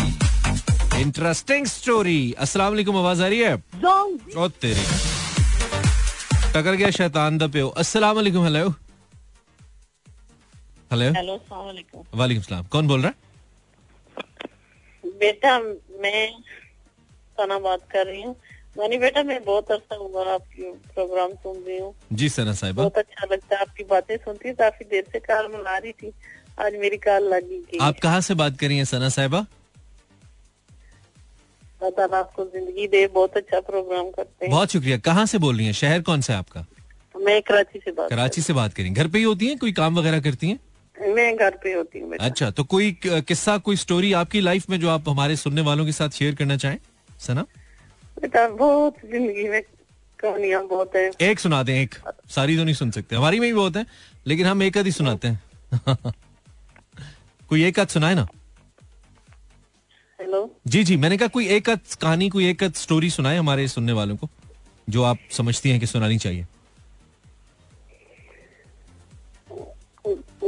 [1.02, 3.54] interesting story अस्सलाम वालेकुम आवाज़ आ रही है?
[4.38, 4.86] ओ तेरी।
[6.54, 8.70] टकर गया शैतान द हो अस्सलाम वालेकुम हेलो
[10.92, 11.10] हेलो
[12.16, 13.16] वालेकुम सलाम। कौन बोल रहा है?
[15.04, 15.60] बेटा
[16.02, 16.30] मैं
[17.38, 18.36] सना बात कर रही हूँ।
[18.76, 22.98] मनी बेटा मैं बहुत अरसा हुआ आपकी प्रोग्राम सुन रही हूँ। जी सना साहिबा। बहुत
[22.98, 26.12] अच्छा लगता है आपकी बातें सुनती हूँ काफ़ी देर से कार मिला रही थी
[26.60, 29.46] आज मेरी कार लगी गई। आप कहाँ से बात कर रही हैं सना साहिबा?
[31.84, 35.74] आपको ज़िंदगी दे बहुत अच्छा प्रोग्राम करते हैं। बहुत शुक्रिया। कहाँ से बोल रही हैं?
[35.74, 36.66] शहर कौन सा है आपका?
[37.16, 39.58] मैं कराची से बात कराची से बात करें। घर पे ही होती हैं?
[39.58, 40.60] कोई काम वगैरह करती हैं?
[41.16, 44.90] मैं घर पे होती हूँ अच्छा तो कोई किस्सा कोई स्टोरी आपकी लाइफ में जो
[44.90, 46.78] आप हमारे सुनने वालों के साथ शेयर करना चाहें?
[47.20, 47.46] सना?
[48.24, 49.62] बेटा बहुत ज़िंदगी में
[50.20, 51.96] कहानियाँ बहुत है। एक सुना दें एक।
[52.30, 53.86] सारी तो नहीं सुन सकते। हमारी में भी बहुत है
[54.28, 55.42] लेकिन हम एक आधी सुनाते हैं।
[57.50, 58.28] कोई एक आध सुनाए ना?
[60.20, 63.68] हेलो जी जी मैंने कहा कोई एक आध कहानी कोई एक आध स्टोरी सुनाए हमारे
[63.68, 64.30] सुनने वालों को
[64.90, 66.46] जो आप समझती हैं कि सुनानी चाहिए।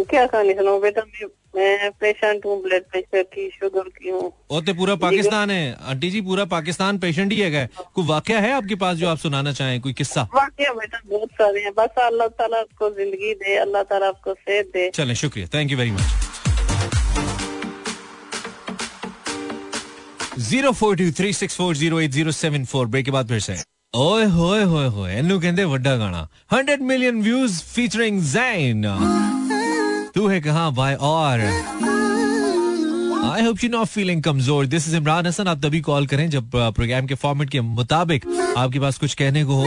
[0.10, 0.82] क्या कहानी सुनाऊं?
[0.82, 5.51] बेटा मैं मैं पेशेंट हूँ ब्लड प्रेशर की शुगर की हूँ और तो पूरा पाकिस्तान
[5.51, 9.18] है आंटी जी पूरा पाकिस्तान पेशेंट ही है कोई वाक्य है आपके पास जो आप
[9.18, 13.57] सुनाना चाहें कोई किस्सा वाकई बेटा बहुत सारे हैं बस अल्लाह ताला आपको जिंदगी दे
[13.59, 16.09] अल्लाह ताला आपको सेहत दे चलें शुक्रिया thank you very much
[20.44, 23.40] zero four two three six four zero eight zero seven four break के बाद फिर
[23.40, 23.59] से
[23.94, 28.85] ओए होए होए होए ਇਹਨੂੰ ਕਹਿੰਦੇ ਵੱਡਾ ਗਾਣਾ 100 ਮਿਲੀਅਨ ਵਿਊਜ਼ ਫੀਚਰਿੰਗ ਜ਼ੈਨ
[30.15, 30.71] तू है कहाँ?
[30.73, 31.39] बाय और
[33.25, 36.51] I hope you not feeling कमज़ोर। दिस इज़ इमरान हसन आप तभी कॉल करें जब
[36.51, 38.25] प्रोग्राम के फॉर्मेट के मुताबिक
[38.58, 39.65] आपके पास कुछ कहने को हो।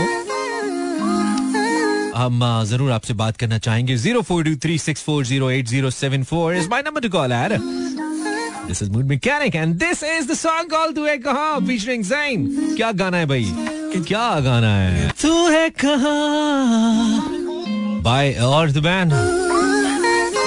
[2.16, 5.66] हम uh, ज़रूर आपसे बात करना चाहेंगे। Zero four two three six four zero eight
[5.68, 10.02] zero seven four is my number to call यार this is mood mechanic and this
[10.04, 11.60] is the song called तू है कहाँ?
[11.66, 13.52] फीचरिंग जैन क्या गाना है भाई?
[13.98, 15.10] क्या गाना है?
[15.22, 17.22] तू है कहाँ?
[18.02, 19.12] बाय और द बैंड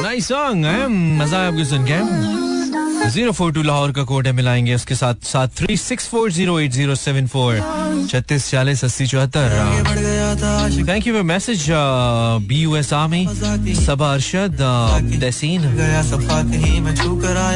[0.02, 0.88] नाइस सॉन्ग है
[1.18, 2.00] मज़ा आया आपको सुन के।
[3.12, 6.60] ज़ीरो फोर टू लाहौर का कोड है मिलाएँगे उसके साथ साथ three six four zero
[6.60, 7.60] eight zero seven four
[8.12, 9.48] छत्तीस चालीस अस्सी चौहत्तर।
[10.88, 11.66] Thank you message
[12.48, 13.26] B U S army
[13.86, 14.58] Saba Arshad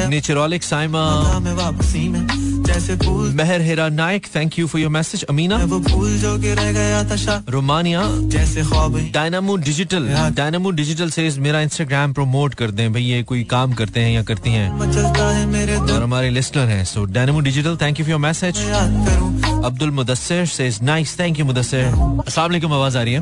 [0.10, 1.06] नेचरॉलिक Saima
[3.36, 5.58] Mehar Hira Nayak thank you for your message Amina.
[7.50, 8.02] Romania.
[9.14, 10.08] Dynamo digital.
[10.36, 14.24] Dynamo digital से मेरा Instagram promote कर दें। भाई ये कोई काम करते हैं या
[14.24, 14.70] करती हैं।
[15.80, 18.58] और हमारे लिस्टनर हैं। So dynamo digital thank you for your message
[19.66, 23.22] Abdul Mudassir से नाइस थैंक यू मुदस्सिर। अस्सलाम वालेकुम आवाज़ आ रही है।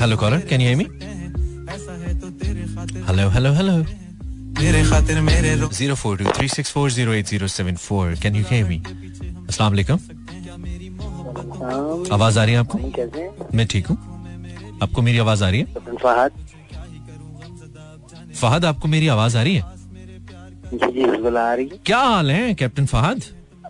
[0.00, 0.86] Hello caller can you me
[3.08, 4.01] hello hello hello
[4.58, 8.36] मेरे खातिर मेरे zero four two three six four zero eight zero seven four can
[8.36, 8.78] you hear me
[9.48, 9.98] अस्सलाम वालेकुम
[12.12, 12.78] आवाज़ आ रही है आपको?
[13.54, 13.96] मैं ठीक हूँ।
[14.82, 15.66] आपको मेरी आवाज़ आ रही है?
[16.02, 16.32] फहद।
[18.40, 19.62] फहद आपको मेरी आवाज़ आ रही है?
[20.72, 23.22] जी जी बिल्कुल आ रही है। क्या हाल है कैप्टन फहद?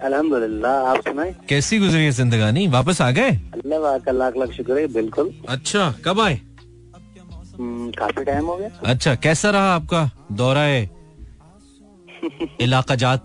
[0.04, 2.66] अल्हम्दुलिल्लाह आप सुनाए। कैसी गुजरी है जिंदगानी?
[2.68, 3.30] वापस आ गए?
[3.30, 6.40] अल्लाह का लाख लाख शुक्र है बिल्कुल। अच्छा कब आए?
[7.54, 10.82] काफ़ी टाइम हो गया। अच्छा कैसा रहा आपका दौरा है
[12.60, 13.24] इलाका जात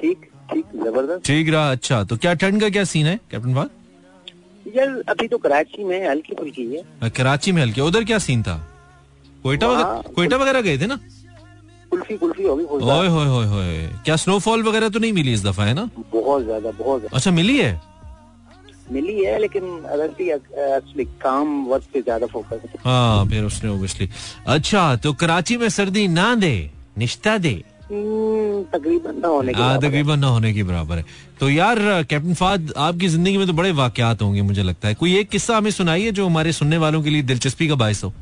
[0.00, 4.76] ठीक ठीक ज़बरदस्त। ठीक रहा अच्छा। तो क्या ठंड का क्या सीन है कैप्टन फहद
[4.76, 8.56] यार अभी तो कराची में हल्की फुल्की है। कराची में हल्की। उधर क्या सीन था?
[9.42, 10.98] कोयटा वगैरह कोयटा वगैरह गए थे ना?
[11.90, 15.44] कुल्फी कुल्फी होगी फुल ओए होए होए होए। क्या स्नोफॉल वगैरह तो नहीं मिली इस
[15.44, 15.88] दफ़ा है ना?
[16.12, 17.80] बहुत ज़्यादा बहुत ज़्यादा। अच्छा मिली है?
[18.92, 24.08] मिली है लेकिन एक्चुअली काम वर्क पे ज़्यादा फोकस हाँ। फिर उसने ओबियसली
[24.46, 26.56] अच्छा तो कराची में सर्दी ना दे
[26.98, 27.52] निश्ता दे।
[27.84, 31.04] हम्म, तकरीबन ना होने के हाँ बराबर है। तकरीबन ना होने के बराबर है।
[31.40, 31.78] तो यार
[32.10, 35.56] कैप्टन फाद आपकी ज़िंदगी में तो बड़े वाकयात होंगे मुझे लगता है। कोई एक किस्सा
[35.56, 38.12] हमें सुनाइए जो हमारे सुनने वालों के लिए दिलचस्पी का बायस हो?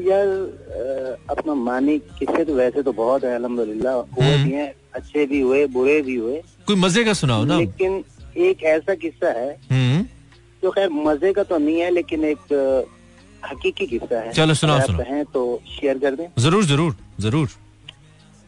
[0.00, 0.26] यार
[1.30, 5.66] अपना मानी किस्से तो वैसे तो बहुत है अल्हम्दुलिल्लाह। हुए हम्म। हैं अच्छे भी हुए
[5.74, 8.02] बुरे भी हुए। कोई मज़े का सुनाओ ना। लेकिन
[8.38, 10.02] एक ऐसा किस्सा है। हम्म।
[10.62, 12.52] जो खैर मज़े का तो नहीं है लेकिन एक
[13.44, 17.48] हकीकी किस्सा है। चलो, सुनाओ, सुनाओ। कहें तो शेयर कर दें। ज़रूर ज़रूर ज़रूर।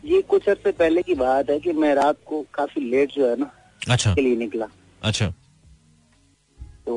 [0.05, 3.37] ये कुछ अर्से पहले की बात है कि मैं रात को काफ़ी लेट जो है
[3.41, 3.51] ना
[3.91, 4.67] अच्छा। के लिए निकला।
[5.03, 5.27] अच्छा।
[6.87, 6.95] तो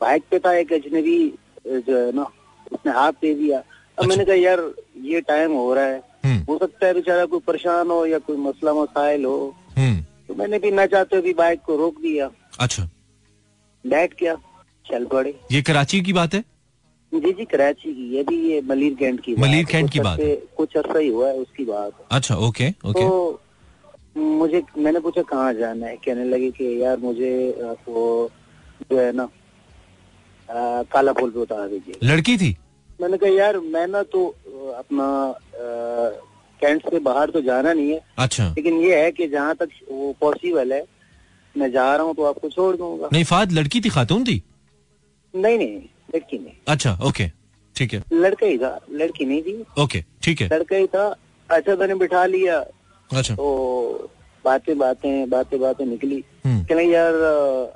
[0.00, 1.18] बाइक पे था एक अजनबी
[1.66, 2.22] जो है ना
[2.72, 3.64] उसने हाथ दे दिया। अब
[3.98, 4.60] अच्छा। मैंने कहा यार
[5.04, 8.36] ये टाइम हो रहा है। हम्म। हो सकता है बेचारा कोई परेशान हो या कोई
[8.36, 9.54] मसला मसाइल हो।
[10.32, 12.82] तो मैंने भी न चाहते हुए बाइक को रोक दिया। अच्छा।
[13.84, 14.34] बैठ गया।
[14.86, 16.40] चल पड़े। ये कराची की बात है?
[17.12, 20.34] जी जी कराची की। ये भी ये मलिर कैंट की मलिर कैंट की बात है।
[20.56, 23.40] कुछ अर्सा ही हुआ है उसकी बात। अच्छा ओके ओके। तो
[24.16, 25.96] मुझे मैंने पूछा कहाँ जाना है?
[25.96, 27.32] कहने लगे कि यार मुझे
[27.88, 28.30] वो
[28.90, 29.28] जो है ना
[30.88, 32.56] काला पुल पे उतार दीजिए। लड़की थी?
[33.00, 34.26] मैंने कहा यार मैं ना तो
[34.78, 35.06] अपना
[36.62, 40.12] कैंट से बाहर तो जाना नहीं है। अच्छा। लेकिन ये है कि जहाँ तक वो
[40.20, 40.84] पॉसिबल है
[41.54, 44.42] मैं जा रहा हूँ तो आपको छोड़ दूँगा। नहीं फाद लड़की थी खातून थी?
[45.34, 45.76] नहीं नहीं
[46.14, 47.26] लड़की नहीं। अच्छा ओके
[47.76, 51.04] ठीक है। लड़का ही था लड़की नहीं थी। ओके ठीक है। लड़का ही था
[51.50, 52.58] अच्छा मैंने बिठा लिया।
[53.10, 54.10] अच्छा। तो
[54.44, 57.14] बातें बातें बातें बातें निकली। हम्म। कहने यार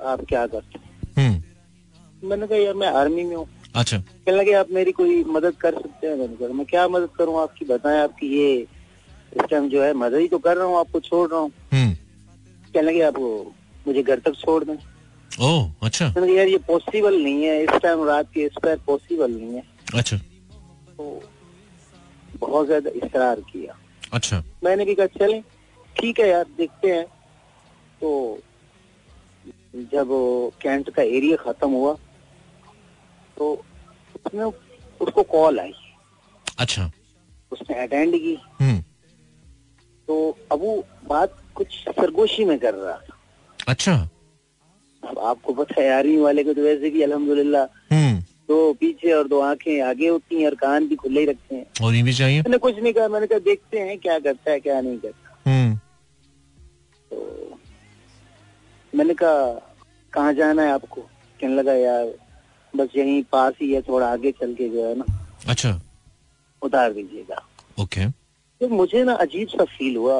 [0.05, 0.79] आप क्या करते?
[0.79, 1.29] हैं?
[1.29, 5.55] हम्म। मैंने कहा यार मैं आर्मी में हूँ। अच्छा। कहने लगे आप मेरी कोई मदद
[5.61, 6.15] कर सकते हैं?
[6.17, 7.39] मैंने कहा मैं क्या मदद करूँ?
[7.41, 8.65] आपकी बताएँ आपकी ये
[9.37, 11.93] इस टाइम जो है मदद ही तो कर रहा हूँ आपको छोड़ रहा हूँ। हम्म।
[11.93, 13.17] कहने लगे आप
[13.87, 18.31] मुझे घर तक छोड़ दें। अच्छा। कहा यार ये पॉसिबल नहीं है इस टाइम रात
[18.33, 19.63] के इस पर पॉसिबल नहीं है।
[19.95, 21.21] अच्छा। तो
[22.39, 23.77] बहुत ज़्यादा इसरार किया।
[24.13, 25.39] अच्छा। मैंने भी कहा चले
[25.95, 27.05] ठीक है यार देखते हैं।
[28.01, 28.09] तो
[29.93, 30.09] जब
[30.61, 31.93] कैंट का एरिया खत्म हुआ
[33.37, 33.53] तो
[34.15, 34.43] उसने
[35.01, 35.73] उसको कॉल आई।
[36.59, 36.89] अच्छा।
[37.51, 38.83] उसने अटेंड की। हम्म।
[40.07, 43.17] तो अब वो बात कुछ सरगोशी में कर रहा था।
[43.67, 44.09] अच्छा।
[45.03, 49.27] अब आपको पता है आर्मी वाले को तो वैसे भी अल्हम्दुलिल्लाह। हम्म। दो पीछे और
[49.27, 52.13] दो आँखें आगे होती हैं और कान भी खुले ही रखते हैं। और ये भी
[52.13, 52.41] चाहिए?
[52.41, 55.75] मैंने कुछ नहीं कहा मैंने कहा देखते हैं क्या करता है क्या नहीं करता। हम्म।
[57.11, 57.59] तो
[58.95, 59.71] मैंने कहा
[60.13, 61.01] कहाँ जाना है आपको?
[61.41, 62.13] कहने लगा यार
[62.75, 65.05] बस यहीं पास ही है थोड़ा आगे चल के जो है ना
[65.47, 65.81] अच्छा।
[66.61, 67.45] उतार दीजिएगा।
[67.79, 68.16] ओके।
[68.61, 70.19] तो मुझे ना अजीब सा फील हुआ।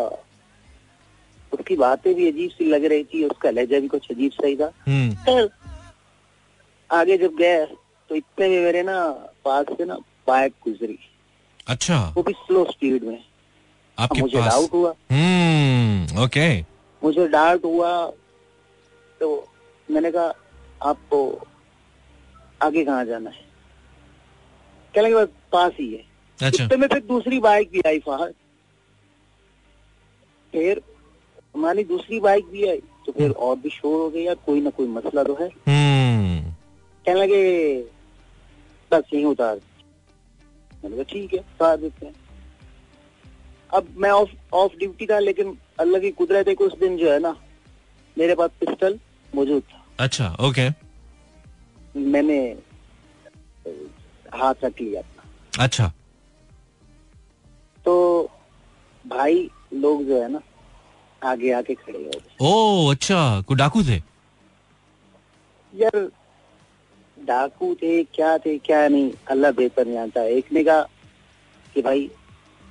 [1.54, 4.56] उसकी बातें भी अजीब सी लग रही थी उसका लहजा भी कुछ अजीब सा ही
[4.56, 5.50] था। हम्म। खैर
[6.92, 7.66] आगे जब गए
[8.10, 9.10] तो इतने में मेरे ना
[9.46, 9.96] पास से ना
[10.28, 11.00] बाइक गुजरी।
[11.68, 13.24] अच्छा। वो भी स्लो स्पीड में।
[14.00, 16.62] आपके मुझे पास। डाउट हुआ। हम्म ओके
[17.04, 18.06] मुझे डाउट हुआ
[19.20, 19.48] तो
[19.92, 20.34] मैंने कहा
[20.90, 21.48] आपको
[22.62, 23.46] आगे कहाँ जाना है?
[24.96, 26.07] कहने के बाद पास ही है।
[26.40, 28.34] अच्छा। इतने में फिर दूसरी बाइक भी आई फहद।
[30.54, 30.82] फिर
[31.56, 34.88] हमारी दूसरी बाइक भी आई तो फिर और भी शोर हो गया कोई ना कोई
[34.88, 36.52] मसला तो है। हम्म।
[37.06, 37.42] कहने लगे
[38.92, 39.60] बस यहीं उतार।
[40.84, 42.14] मैंने कहा ठीक है उतार देते हैं।
[43.70, 47.12] अब मैं ऑफ़ ऑफ़ ड्यूटी था लेकिन अल्लाह की कुदरत है कि उस दिन जो
[47.12, 47.36] है ना
[48.18, 49.00] मेरे पास पिस्टल
[49.36, 50.70] मौजूद था। अच्छा ओके
[52.00, 52.40] मैंने
[54.34, 55.92] हाथ रख लिया अपना। अच्छा।
[57.88, 57.96] तो
[59.06, 60.42] भाई लोग जो है ना
[61.22, 63.96] आगे आके खड़े हो गए। ओ अच्छा कोई डाकू थे?
[65.74, 66.00] यार
[67.18, 70.82] डाकू थे क्या थे क्या नहीं अल्लाह बेहतर जानता है। एक ने कहा
[71.76, 72.10] कि भाई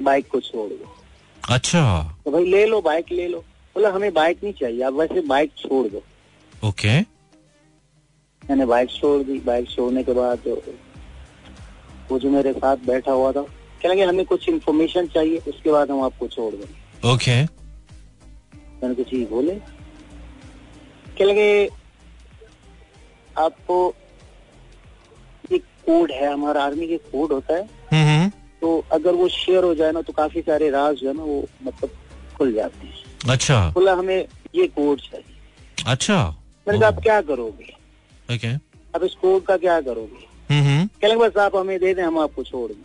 [0.02, 0.94] बाइक को छोड़ दो।
[1.42, 1.82] अच्छा।
[2.24, 3.40] तो भाई ले लो बाइक ले लो।
[3.76, 6.02] बोला हमें बाइक नहीं चाहिए आप वैसे बाइक छोड़ दो।
[6.68, 7.00] ओके।
[8.42, 10.42] मैंने बाइक छोड़ दी। बाइक छोड़ने के बाद
[12.10, 13.46] वो जो मेरे साथ बैठा हुआ था
[13.86, 17.42] कह लगे हमें कुछ इन्फॉर्मेशन चाहिए उसके बाद हम आपको छोड़ देंगे। ओके
[18.82, 19.54] मैंने कुछ ही बोले।
[21.20, 21.72] कह
[23.36, 23.76] आपको
[25.52, 28.28] एक कोड है हमारा आर्मी के कोड होता है। हम्म
[28.60, 31.44] तो अगर वो शेयर हो जाए ना तो काफ़ी सारे राज जो है ना वो
[31.62, 31.90] मतलब
[32.36, 36.18] खुल जाते हैं। अच्छा। बोला हमें ये कोड चाहिए। अच्छा।
[36.68, 37.72] मैंने कहा आप क्या करोगे?
[38.34, 38.54] ओके
[38.94, 40.26] आप इस कोड का क्या करोगे?
[40.50, 42.84] हम्म कह लगे बस आप हमें दे दें हम आपको छोड़ दें।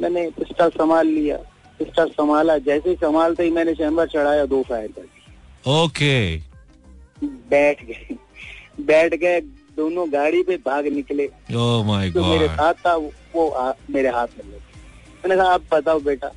[0.00, 1.36] मैंने पिस्टल संभाल लिया
[1.78, 6.36] पिस्टल संभाला। जैसे ही संभालते ही मैंने चैम्बर चढ़ाया दो फायर कर ओके।
[7.24, 8.16] बैठ गए।
[8.80, 9.40] बैठ गए
[9.76, 11.26] दोनों गाड़ी पे भाग निकले।
[11.56, 15.52] ओ माय जो मेरे साथ था वो, वो आ, मेरे हाथ में लगे मैंने कहा
[15.52, 16.28] आप बताओ बेटा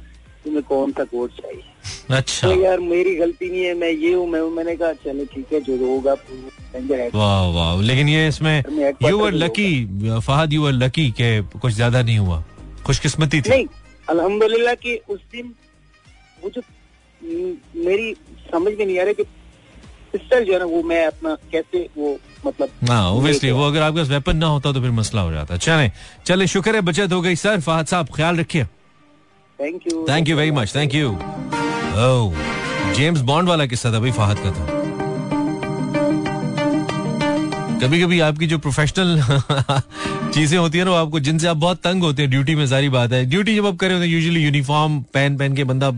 [0.44, 1.64] तुम्हें कौन सा कोड चाहिए?
[2.12, 5.54] अच्छा। तो यार मेरी गलती नहीं है मैं ये हूँ मैं मैंने कहा चलो ठीक
[5.54, 6.14] है जो होगा
[7.16, 8.64] वाह वाह। लेकिन ये इसमें
[9.04, 9.70] you were lucky
[10.20, 12.44] Fahad you were lucky के कुछ ज़्यादा नहीं हुआ।
[12.86, 13.66] खुशकिस्मती थी। नहीं
[14.10, 15.54] अल्हम्दुलिल्लाह कि उस दिन
[16.44, 16.62] वो जो
[17.86, 18.14] मेरी
[18.52, 19.24] समझ में नहीं आ रहा कि
[20.12, 24.00] पिस्टल जो है ना वो मैं अपना कैसे वो मतलब हाँ ओबियसली वो अगर आपके
[24.00, 25.92] पास वेपन ना होता तो फिर मसला हो जाता। चले
[26.28, 28.64] चले शुक्र है बचत हो गई सर फहद साहब ख्याल रखिए।
[29.60, 31.18] Thank you thank you very much thank you
[32.96, 34.78] James Bond वाला किस्सा था भाई, फहद का था।
[37.82, 39.22] कभी कभी आपकी जो प्रोफेशनल
[40.34, 43.14] चीज़ें होती है ना आपको, जिनसे आप बहुत तंग होते हैं ड्यूटी में सारी बात
[43.14, 45.92] है। ड्यूटी जब आप कर होते हैं यूजुअली यूनिफॉर्म पहन पहन के बंदा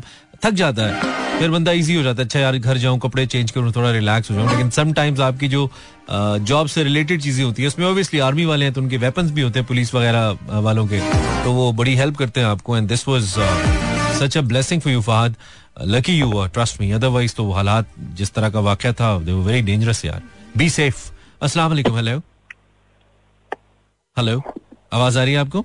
[0.46, 3.52] थक जाता है। फिर बंदा इजी हो जाता है अच्छा यार, घर जाऊँ, कपड़े चेंज
[3.52, 5.70] करूँ, थोड़ा रिलैक्स हो जाऊँ। लेकिन समटाइम्स आपकी जो
[6.12, 9.42] जॉब से रिलेटेड चीज़ें होती है, उसमें ऑब्वियसली आर्मी वाले हैं तो उनके वेपन्स भी
[9.42, 11.00] होते हैं पुलिस वगैरह वालों के।
[11.44, 13.34] तो वो बड़ी हेल्प करते हैं आपको and this was
[14.20, 15.36] such a blessing for you Fahad.
[15.82, 19.46] Lucky you are trust me otherwise तो हालात जिस तरह का वाक्य था दे वर
[19.46, 20.22] वेरी डेंजरस यार.
[20.58, 21.12] बी सेफ़
[21.44, 22.18] अस्सलाम वालेकुम हेलो
[24.18, 24.42] हेलो
[24.94, 25.64] आवाज़ आ रही है आपको?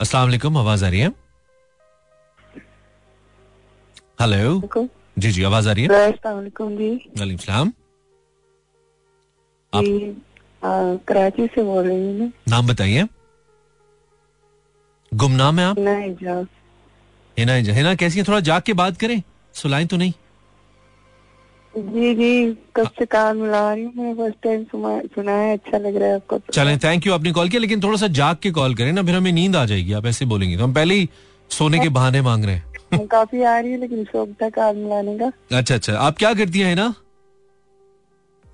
[0.00, 1.12] अस्सलाम वालेकुम आवाज़ आ रही है?
[4.20, 4.88] हेलो
[5.18, 5.88] जी जी आवाज़ आ रही है?
[5.88, 6.90] वालेकुम जी.
[7.18, 7.72] वालेकुम सलाम
[11.08, 13.06] कराची से बोल रही हूँ नाम बताइए.
[15.12, 15.78] गुमनाम है आप?
[15.78, 16.14] नहीं
[17.36, 18.24] हिना हिना कैसी है?
[18.28, 19.22] थोड़ा जाग के बात करें।
[19.54, 20.12] सुलाएँ तो नहीं।
[21.74, 24.64] जी जी कब से कान मिला रही हूँ फ़र्स्ट टाइम
[25.14, 27.80] सुना है अच्छा लग रहा है आपको तो। चलें थैंक यू आपने कॉल किया लेकिन
[27.82, 30.56] थोड़ा सा जाग के कॉल करें ना फिर हमें नींद आ जाएगी आप ऐसे बोलेंगे
[30.56, 31.08] तो। हम पहले ही
[31.50, 35.16] सोने के बहाने मांग रहे हैं। काफ़ी आ रही है लेकिन शौक था कान मिलाने
[35.18, 36.94] का। अच्छा अच्छा आप क्या करती है ना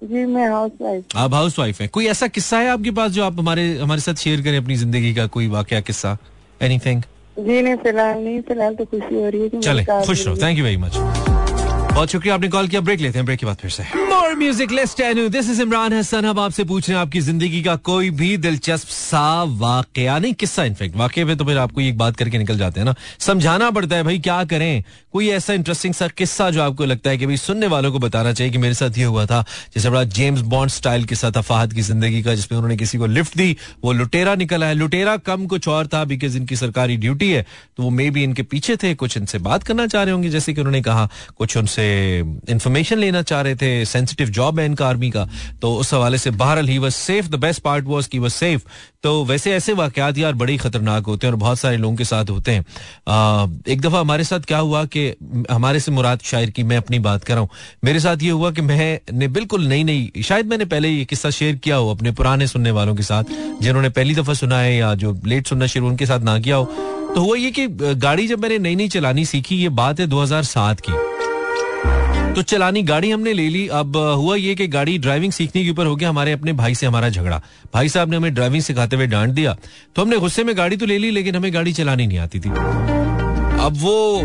[0.02, 3.24] जी मैं हाउस वाइफ आप हाउस वाइफ है। कोई ऐसा किस्सा है आपके पास जो
[3.24, 6.16] आप हमारे हमारे साथ शेयर करें अपनी ज़िंदगी का कोई वाकया किस्सा?
[6.62, 7.02] एनीथिंग
[7.44, 10.59] जी नहीं फ़िलहाल नहीं फ़िलहाल तो खुशी हो रही है कि चले खुश रहो। थैंक
[10.59, 13.70] यू वेरी मच बहुत शुक्रिया आपने कॉल किया ब्रेक लेते हैं ब्रेक के बाद फिर
[13.70, 17.20] से। More music let's ten this is Imran Hasan हम आपसे पूछ रहे हैं, आपकी
[17.20, 21.80] ज़िंदगी का कोई भी दिलचस्प सा वाकया नहीं, किस्सा इनफेक्ट वाकये में तो फिर आपको
[21.80, 24.82] एक बात करके निकल जाते हैं ना। समझाना पड़ता है, भाई, क्या करें?
[25.12, 28.32] कोई ऐसा इंटरेस्टिंग सा किस्सा जो आपको लगता है कि, भाई, सुनने वालों को बताना
[28.32, 29.44] चाहिए कि मेरे साथ ये हुआ था,
[29.74, 33.06] जैसे बड़ा जेम्स बॉन्ड स्टाइल किस्सा था फाहद की ज़िंदगी का, जिसमें उन्होंने किसी को
[33.06, 37.30] लिफ्ट दी, वो लुटेरा निकला है। लुटेरा कम कुछ और था बिकॉज़ इनकी सरकारी ड्यूटी
[37.30, 37.46] है।
[37.76, 40.54] तो वो मे बी इनके पीछे थे, कुछ इनसे बात करना चाह रहे होंगे, जैसे
[40.54, 41.88] कि उन्होंने कहा, कुछ उनसे
[42.48, 45.28] इन्फॉर्मेशन लेना चाह रहे थे सेंसिटिव जॉब है इनका आर्मी का
[45.62, 48.62] तो उस हवाले से बहरहाल he was safe the best part was की वॉज़ सेफ़
[49.02, 52.04] तो वैसे ऐसे वाकयात यार बड़े ही खतरनाक होते हैं और बहुत सारे लोगों के
[52.04, 52.64] साथ होते हैं।
[53.08, 55.06] आ, एक दफ़ा हमारे साथ क्या हुआ कि
[55.50, 57.48] हमारे से मुराद शायर की मैं अपनी बात कर रहा हूँ।
[57.84, 61.56] मेरे साथ ये हुआ कि मैंने बिल्कुल नई नई शायद मैंने पहले ये किस्सा शेयर
[61.56, 63.24] किया हो अपने पुराने सुनने वालों के साथ
[63.62, 66.64] जिन्होंने पहली दफ़ा सुना है या जो लेट सुनना शुरू उनके साथ ना किया हो।
[67.14, 70.80] तो हुआ ये कि गाड़ी जब मैंने नई नई चलानी सीखी ये बात है 2007
[70.88, 75.70] की। तो चलानी गाड़ी हमने ले ली। अब हुआ ये कि गाड़ी ड्राइविंग सीखने के
[75.70, 77.40] ऊपर हो गया हमारे अपने भाई से हमारा झगड़ा।
[77.74, 79.56] भाई साहब ने हमें ड्राइविंग सिखाते हुए डांट दिया।
[79.96, 82.50] तो हमने गुस्से में गाड़ी तो ले ली, लेकिन हमें गाड़ी चलानी नहीं आती थी।
[83.60, 84.22] अब वो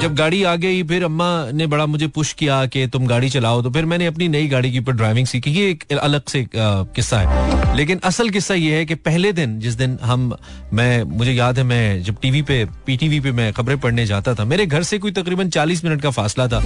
[0.00, 3.62] जब गाड़ी आ गई, फिर अम्मा ने बड़ा मुझे पुश किया कि तुम गाड़ी चलाओ।
[3.62, 7.20] तो फिर मैंने अपनी नई गाड़ी के ऊपर ड्राइविंग सीखी। ये एक अलग से किस्सा
[7.20, 10.32] है। लेकिन असल किस्सा ये है कि पहले दिन, जिस दिन हम,
[10.72, 14.44] मैं, मुझे याद है, मैं जब टीवी पे पीटीवी पे मैं खबरें पढ़ने जाता था,
[14.44, 16.62] मेरे घर से कोई तकरीबन 40 मिनट का फासला था।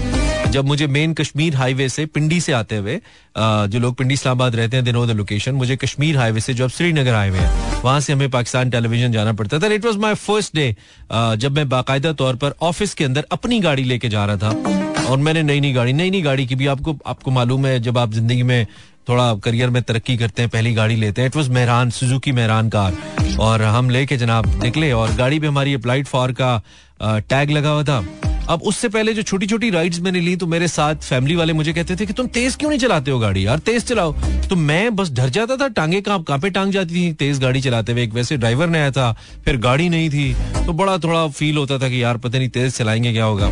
[0.51, 3.01] जब मुझे मेन कश्मीर हाईवे से पिंडी से आते हुए
[3.39, 7.15] जो लोग पिंडी इस्लामाबाद रहते हैं द लोकेशन मुझे कश्मीर हाईवे से जो अब श्रीनगर
[7.15, 10.77] हाईवे है, वहाँ से हमें पाकिस्तान टेलीविज़न जाना पड़ता था। It was my first day
[11.13, 15.19] जब मैं बाकायदा तौर पर ऑफ़िस के अंदर अपनी गाड़ी लेके जा रहा था और
[15.19, 18.13] मैंने नई नई गाड़ी नई नई गाड़ी की भी आपको आपको मालूम है जब आप
[18.13, 18.67] ज़िंदगी में
[19.09, 22.69] थोड़ा करियर में तरक्की करते हैं, पहली गाड़ी लेते हैं it was Mehran Suzuki Mehran
[22.69, 22.97] car
[23.41, 26.61] और हम लेके जनाब निकले और गाड़ी पे हमारी अप्लाइड फॉर का
[27.03, 28.05] टैग लगा हुआ था।
[28.51, 31.73] अब उससे पहले जो छोटी छोटी राइड्स मैंने ली तो मेरे साथ फैमिली वाले मुझे
[31.73, 33.59] कहते थे कि तुम तेज क्यों नहीं चलाते हो गाड़ी यार?
[33.61, 34.13] तेज चलाओ।
[34.49, 37.93] तो मैं बस डर जाता था, टांगे कहाँ पे टांग जाती थी, तेज गाड़ी चलाते
[37.93, 39.13] हुए। एक वैसे ड्राइवर ने आया था,
[39.45, 40.33] फिर गाड़ी नहीं थी
[40.67, 43.51] तो बड़ा थोड़ा फील होता था कि यार पता नहीं तेज चलाएँगे क्या होगा।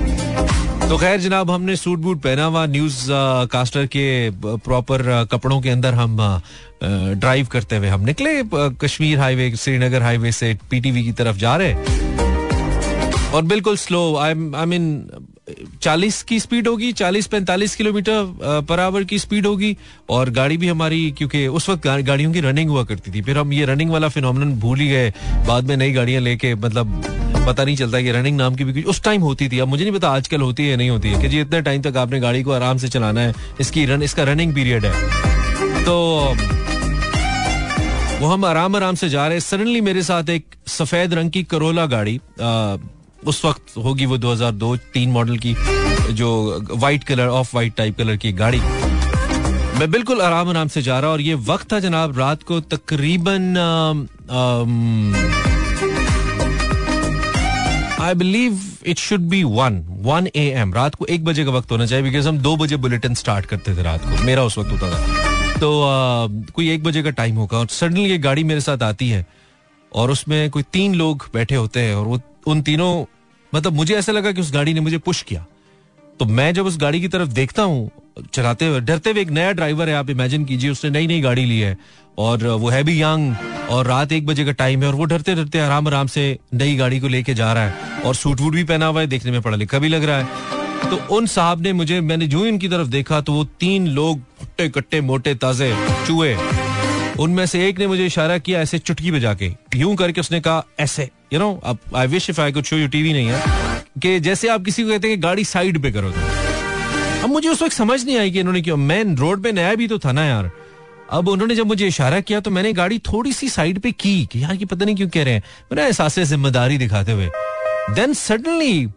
[0.89, 3.07] तो खैर जनाब, हमने सूट बूट पहना हुआ न्यूज़
[3.53, 6.17] कास्टर के प्रॉपर कपड़ों के अंदर हम
[6.83, 12.27] ड्राइव करते हुए हम निकले कश्मीर हाईवे श्रीनगर हाईवे से पीटीवी की तरफ़ जा रहे।
[13.35, 14.85] और बिल्कुल स्लो आई आई मीन
[15.83, 19.77] चालीस की स्पीड होगी चालीस पैंतालीस किलोमीटर पर आवर की स्पीड होगी
[20.11, 23.53] और गाड़ी भी हमारी क्योंकि उस वक्त गाड़ियों की रनिंग हुआ करती थी। फिर हम
[23.53, 25.13] ये रनिंग वाला फिनोमिनन भूल ही गए।
[25.49, 27.03] बाद में नई गाड़ियाँ लेके मतलब
[27.47, 29.85] पता नहीं चलता कि रनिंग नाम की भी कुछ उस टाइम होती थी। अब मुझे
[29.85, 32.43] नहीं पता आजकल होती है नहीं होती है कि जी इतने टाइम तक आपने गाड़ी
[32.43, 35.97] को आराम से चलाना है। इसकी रन इसका रनिंग पीरियड है। तो
[38.21, 41.43] वो हम आराम आराम से जा रहे हैं। सडनली मेरे साथ एक सफ़ेद रंग की
[41.45, 42.77] करोला गाड़ी आ,
[43.27, 45.57] उस वक्त होगी वो 2002 तीन मॉडल की
[46.13, 46.29] जो
[46.71, 48.61] white colour off white type colour की गाड़ी।
[49.79, 53.57] मैं बिल्कुल आराम आराम से जा रहा और ये वक्त था जनाब रात को तकरीबन
[58.01, 61.71] I believe it should be one one A M रात को एक बजे का वक्त
[61.71, 64.73] होना चाहिए बिकॉज़ हम दो बजे बुलेटिन स्टार्ट करते थे रात को। मेरा उस वक्त
[64.73, 65.07] होता था।
[65.55, 69.09] तो uh, कोई एक बजे का टाइम होगा और सडनली ये गाड़ी मेरे साथ आती
[69.09, 69.27] है
[69.95, 73.05] और उसमें कोई तीन लोग बैठे होते हैं और वो उन तीनों
[73.53, 75.45] मतलब मुझे ऐसा लगा कि उस गाड़ी ने मुझे पुश किया।
[76.21, 77.91] तो मैं जब उस गाड़ी की तरफ़ देखता हूँ,
[78.33, 81.45] चलाते हुए, डरते हुए एक नया ड्राइवर है, आप इमेजिन कीजिए, उसने नई नई गाड़ी
[81.45, 81.77] ली है,
[82.19, 83.35] और वो है भी यंग
[83.71, 86.77] और रात एक बजे का टाइम है, और वो डरते डरते आराम आराम से नई
[86.77, 89.41] गाड़ी को लेके जा रहा है, और सूट वूट भी पहना हुआ है, देखने में
[89.43, 92.69] पढ़ा लिखा भी लग रहा है। तो उन साहब ने मुझे, मैंने जो ही उनकी
[92.69, 95.73] तरफ़ देखा तो वो तीन लोग कट्टे कट्टे मोटे, ताजे,
[96.07, 96.35] चूहे,
[97.19, 100.65] उनमें से एक ने मुझे इशारा किया ऐसे चुटकी बजा के, यूँ करके उसने कहा,
[100.81, 103.43] ऐसे you know I wish if I could show you TV नहीं है,
[104.03, 106.21] कि जैसे आप किसी को कहते हैं कि गाड़ी साइड पे करो तो
[107.23, 109.89] अब मुझे उस वक्त समझ नहीं आई कि इन्होंने क्यों मैं रोड पे नया भी
[109.89, 110.51] तो था ना यार।
[111.13, 114.43] अब उन्होंने जब मुझे इशारा किया तो मैंने गाड़ी थोड़ी सी साइड पे की, कि
[114.43, 117.29] यार ये पता नहीं क्यों कह रहे हैं। मेरा एहसास, ज़िम्मेदारी दिखाते हुए।
[117.91, 118.89] देन सडनली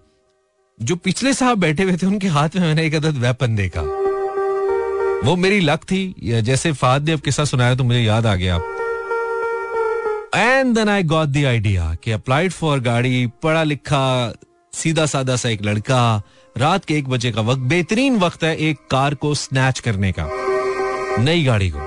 [0.79, 3.81] जो पिछले साहब बैठे हुए थे, उनके हाथ में मैंने एक अदद वेपन देखा।
[5.23, 8.57] वो मेरी लक थी। जैसे फाद ने अब किस्सा सुनाया तो मुझे याद आ गया।
[10.35, 14.33] And then I got the idea कि अप्लाइड फॉर गाड़ी, पढ़ा लिखा,
[14.73, 16.21] सीधा सादा सा एक लड़का,
[16.57, 20.29] रात के एक बजे का वक्त, बेहतरीन वक्त है एक कार को स्नैच करने का,
[21.23, 21.79] नई गाड़ी को।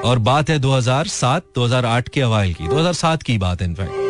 [0.00, 4.08] और बात है 2007 2008 के अवाइल की 2007 की बात है इनफैक्ट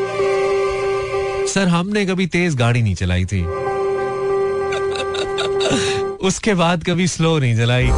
[1.49, 3.43] सर, हमने कभी तेज गाड़ी नहीं चलाई थी।
[6.27, 7.89] उसके बाद कभी स्लो नहीं चलाई।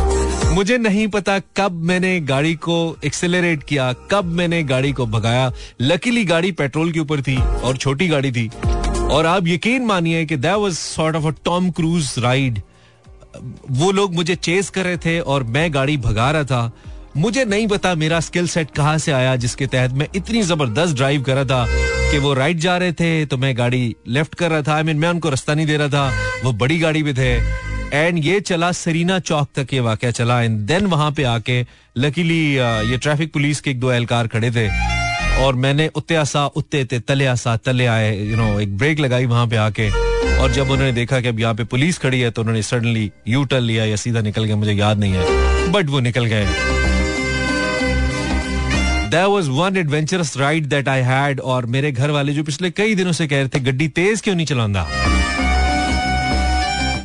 [0.52, 6.24] मुझे नहीं पता कब मैंने गाड़ी को एक्सेलरेट किया कब मैंने गाड़ी को भगाया। लकीली
[6.24, 8.48] गाड़ी पेट्रोल के ऊपर थी और छोटी गाड़ी थी।
[9.10, 12.60] और आप यकीन मानिए कि that was sort of a Tom Cruise ride
[13.70, 16.70] वो लोग मुझे चेस कर रहे थे और मैं गाड़ी भगा रहा था।
[17.16, 21.22] मुझे नहीं पता मेरा स्किल सेट कहाँ से आया जिसके तहत मैं इतनी ज़बरदस्त ड्राइव
[21.22, 21.66] कर रहा था
[22.12, 24.86] कि वो राइट जा रहे थे तो मैं गाड़ी लेफ़्ट कर रहा था। आई I
[24.86, 26.12] मीन mean, मैं उनको रास्ता नहीं दे रहा था।
[26.44, 27.38] वो बड़ी गाड़ी पे थे।
[27.92, 31.64] एंड ये चला सरीना चौक तक ये वाक्य चला। एंड देन वहाँ पे आके
[31.98, 32.42] लकीली
[32.90, 34.68] ये ट्रैफ़िक पुलिस के एक दो एहलकार खड़े थे।
[35.44, 39.26] और मैंने उत्ते आसा उत्ते ते तले आसा तले आए यू नो एक ब्रेक लगाई
[39.26, 39.90] वहाँ पे आके।
[40.38, 43.44] और जब उन्होंने देखा कि अब यहाँ पे पुलिस खड़ी है तो उन्होंने सडनली यू
[43.44, 46.46] टर्न लिया, या सीधा निकल गया मुझे याद नहीं है। बट वो निकल गए।
[49.30, 53.12] Was one adventurous ride that I had, और मेरे घर वाले जो पिछले कई दिनों
[53.12, 54.86] से कह रहे थे, गड्डी तेज क्यों नहीं चलांदा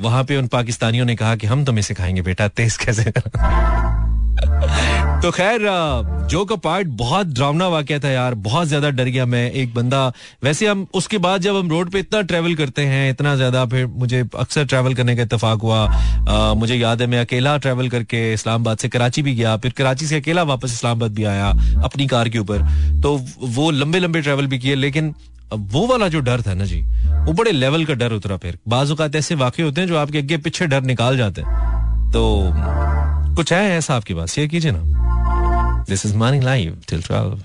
[0.01, 3.11] वहाँ पे उन पाकिस्तानियों ने कहा कि हम तुम्हें सिखाएँगे बेटा तेज कैसे
[5.21, 5.61] तो खैर
[6.29, 10.01] जो का पार्ट बहुत ड्रावना वाक्य था यार बहुत ज़्यादा डर गया मैं एक बंदा।
[10.43, 13.85] वैसे हम उसके बाद जब हम रोड पे इतना ट्रेवल करते हैं इतना ज़्यादा फिर
[13.87, 18.33] मुझे अक्सर ट्रेवल करने का इतफाक हुआ। आ, मुझे याद है मैं अकेला ट्रेवल करके
[18.33, 21.49] इस्लामाबाद से कराची भी गया फिर कराची से अकेला वापस इस्लामाबाद भी आया
[21.83, 22.67] अपनी कार के ऊपर।
[23.01, 25.13] तो वो लंबे लंबे ट्रेवल भी किए लेकिन
[25.53, 26.81] वो वाला जो डर था ना जी
[27.25, 30.37] वो बड़े लेवल का डर उतरा फिर बाजुकात ऐसे वाक्य होते हैं जो आपके अगे
[30.47, 32.51] पीछे डर निकाल जाते हैं तो
[33.35, 37.37] कुछ है ऐसा आपके पास शेयर कीजिए ना this is morning live till 12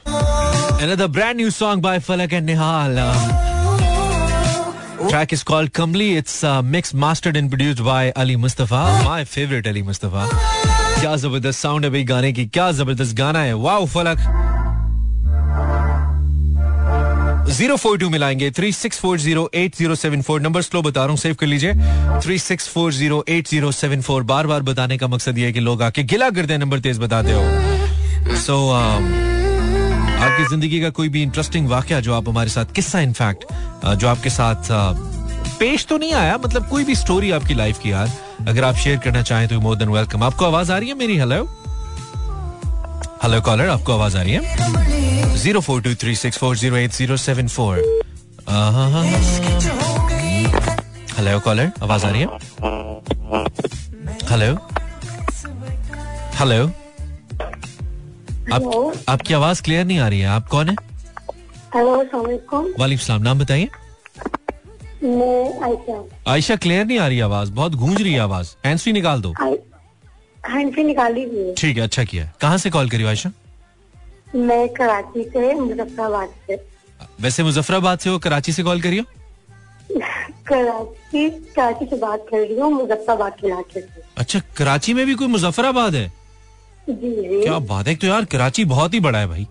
[0.83, 2.97] Another brand new song by Falak and Nihal.
[2.99, 6.17] Um, track is called Kamli.
[6.17, 9.03] It's uh, mixed, mastered and produced by Ali Mustafa.
[9.05, 10.27] My favorite Ali Mustafa.
[11.01, 14.19] क्या ज़बरदस्त sound है भाई गाने की क्या ज़बरदस्त गाना है wow Falak
[17.51, 20.41] zero four two मिलाएँगे। Three six four zero eight zero seven four.
[20.41, 21.73] Number slow बता रहा हूँ सेव कर लीजिए।
[22.23, 24.23] Three six four zero eight zero seven four.
[24.25, 26.99] बार बार बताने का मकसद ये है कि लोग आके गिला करते हैं नंबर तेज
[26.99, 27.43] बताते हो।
[28.37, 29.11] सो so, um,
[30.21, 33.45] आपकी ज़िंदगी का कोई भी इंटरेस्टिंग वाक्य जो आप हमारे साथ किस्सा इनफैक्ट
[33.97, 34.69] जो आपके साथ
[35.61, 38.11] पेश तो नहीं आया मतलब कोई भी स्टोरी आपकी लाइफ की यार
[38.49, 41.17] अगर आप शेयर करना चाहें तो मोर देन वेलकम आपको आवाज़ आ रही है मेरी?
[41.19, 41.43] हेलो
[43.23, 45.37] हेलो कॉलर आपको आवाज़ आ रही है?
[45.39, 47.79] Zero four two three six four zero eight zero seven four.
[51.17, 52.27] Hello caller आवाज़ आ रही है?
[54.31, 54.55] हेलो
[56.39, 56.67] हेलो
[58.55, 60.77] आप आपकी आवाज़ क्लियर नहीं आ रही है। आप कौन है?
[61.75, 63.69] हेलो वालेकुम सलाम नाम बताइए।
[65.05, 68.93] मैं आयशा। आयशा क्लियर नहीं आ रही आवाज़। बहुत गूंज रही है आवाज़। हैंड फ्री
[68.93, 69.35] निकाल दो।
[70.45, 73.31] हैंड फ्री निकाली हुई है। ठीक है अच्छा किया। कहाँ से कॉल करी आयशा?
[74.37, 76.57] मैं कराची से मुजफ्फराबाद से।
[77.21, 79.05] वैसे मुजफ्फराबाद से हो कराची से कॉल करियो
[80.49, 85.15] कराची कराची से बात कर रही हूँ मुजफ्फराबाद के इलाके से। अच्छा कराची में भी
[85.15, 86.07] कोई मुजफ्फराबाद है?
[86.91, 89.47] जी। क्या बात है तो यार कराची बहुत ही बड़ा है भाई।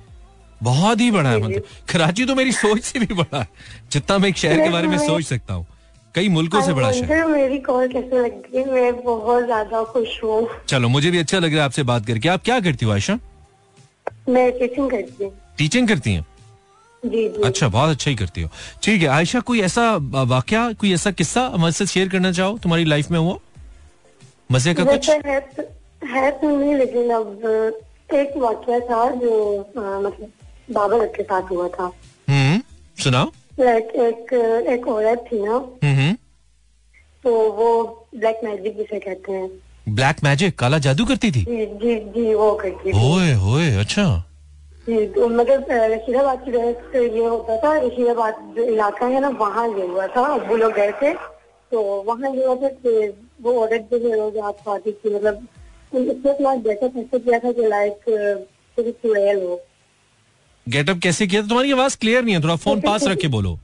[0.64, 3.48] बहुत ही बड़ा है मतलब। कराची तो मेरी सोच से भी बड़ा है।
[3.92, 5.66] जितना मैं एक शहर के बारे में सोच सकता हूँ।
[6.16, 10.47] कई मुल्कों से बड़ा शहर। मेरी कॉल कैसे लग गई मैं बहुत ज़्यादा खुश हूँ।
[10.68, 13.20] चलो मुझे भी अच्छा लग रहा है आपसे बात करके। आप क्या करती हो आयशा?
[14.30, 16.26] मैं टीचिंग करती हूँ। टीचिंग करती हैं?
[17.03, 18.49] जी जी। अच्छा बहुत अच्छा ही करती हो।
[18.84, 19.84] ठीक है आयशा कोई ऐसा
[20.28, 22.57] वाक्य कोई ऐसा किस्सा हमारे साथ शेयर करना चाहो?
[22.57, 23.38] तुम्हारी लाइफ में हुआ?
[24.51, 25.10] मज़े का कुछ?
[25.10, 25.64] है तो,
[26.07, 27.45] है तो नहीं लेकिन अब
[28.14, 30.32] एक वाक्य था जो आ, मतलब
[30.72, 31.91] बाबा के साथ हुआ था।
[32.30, 32.62] हम्म
[32.97, 34.34] सुनाओ। लाइक एक
[34.74, 35.53] एक औरत थी ना
[35.84, 35.99] हम्म
[37.24, 37.72] तो वो
[38.15, 39.49] ब्लैक मैजिक जिसे कहते हैं।
[39.89, 41.43] ब्लैक मैजिक काला जादू करती थी?
[41.43, 44.05] जी जी जी वो करती थी। ओए होए अच्छा।
[44.88, 49.30] जी तो मतलब रशीदाबाद की वजह से ये होता था रशीदाबाद जो इलाका है ना
[49.39, 51.13] वहाँ ये हुआ था। वो लोग गए थे
[51.72, 55.47] तो वहाँ ये हुआ था कि वो औरत जो है रोज को आती थी मतलब
[55.93, 58.09] उसने अपना जैसा फैसला किया था कि लाइक
[59.43, 59.61] हो।
[60.67, 63.57] गेटअप कैसे किया तुम्हारी आवाज़ क्लियर नहीं है थोड़ा फ़ोन पास रख के बोलो।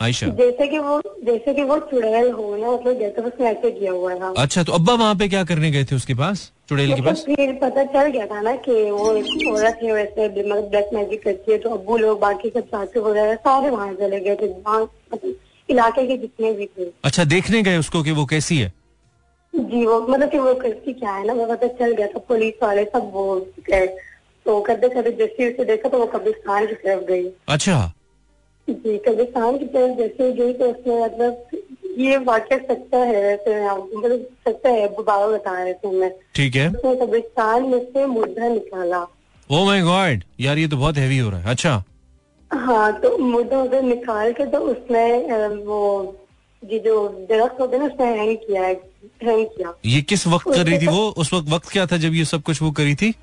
[0.00, 0.26] आयशा?
[0.28, 4.14] जैसे कि वो जैसे कि वो चुड़ैल हो ना मतलब जैसे उसने ऐसे किया हुआ
[4.14, 7.24] था अच्छा तो अब्बा वहाँ पे क्या करने गए थे उसके पास चुड़ैल के पास?
[7.26, 11.22] फिर पता चल गया था ना कि वो एक औरत है वैसे मतलब ब्लैक मैजिक
[11.24, 14.80] करती है तो अब्बू लोग बाकी सब सासू वगैरह सारे वहाँ चले गए थे वहाँ
[14.82, 15.34] मतलब
[15.68, 18.72] इलाके के जितने भी थे। अच्छा देखने गए उसको कि वो कैसी है?
[19.54, 22.62] जी वो मतलब कि वो करती क्या है ना वो पता चल गया था पुलिस
[22.62, 23.34] वाले सब वो
[23.70, 23.86] गए।
[24.46, 27.92] तो करते करते जैसे उसे देखा तो वो कब्रिस्तान की तरफ़ गई। अच्छा।
[28.68, 34.26] जी कब्रिस्तान की तरफ़ जैसे गई तो उसने मतलब ये वाक्य सच्चा है वैसे मतलब
[34.48, 39.00] सच्चा है बाबा बता रहे थे हमें ठीक है। कब्रिस्तान में से मुर्दा निकाला।
[39.50, 41.82] ओ माय गॉड यार ये तो बहुत हैवी हो रहा है। अच्छा।
[42.50, 45.06] हाँ तो मुर्दा उधर निकाल के तो उसने
[45.64, 45.80] वो
[46.62, 48.74] ये जो दरख्त होते ना उसने हैंग किया है
[49.22, 51.08] हैंग किया। ये किस वक्त कर रही थी वो?
[51.08, 53.14] उस वक्त वक्त क्या था जब ये सब कुछ वो करी थी?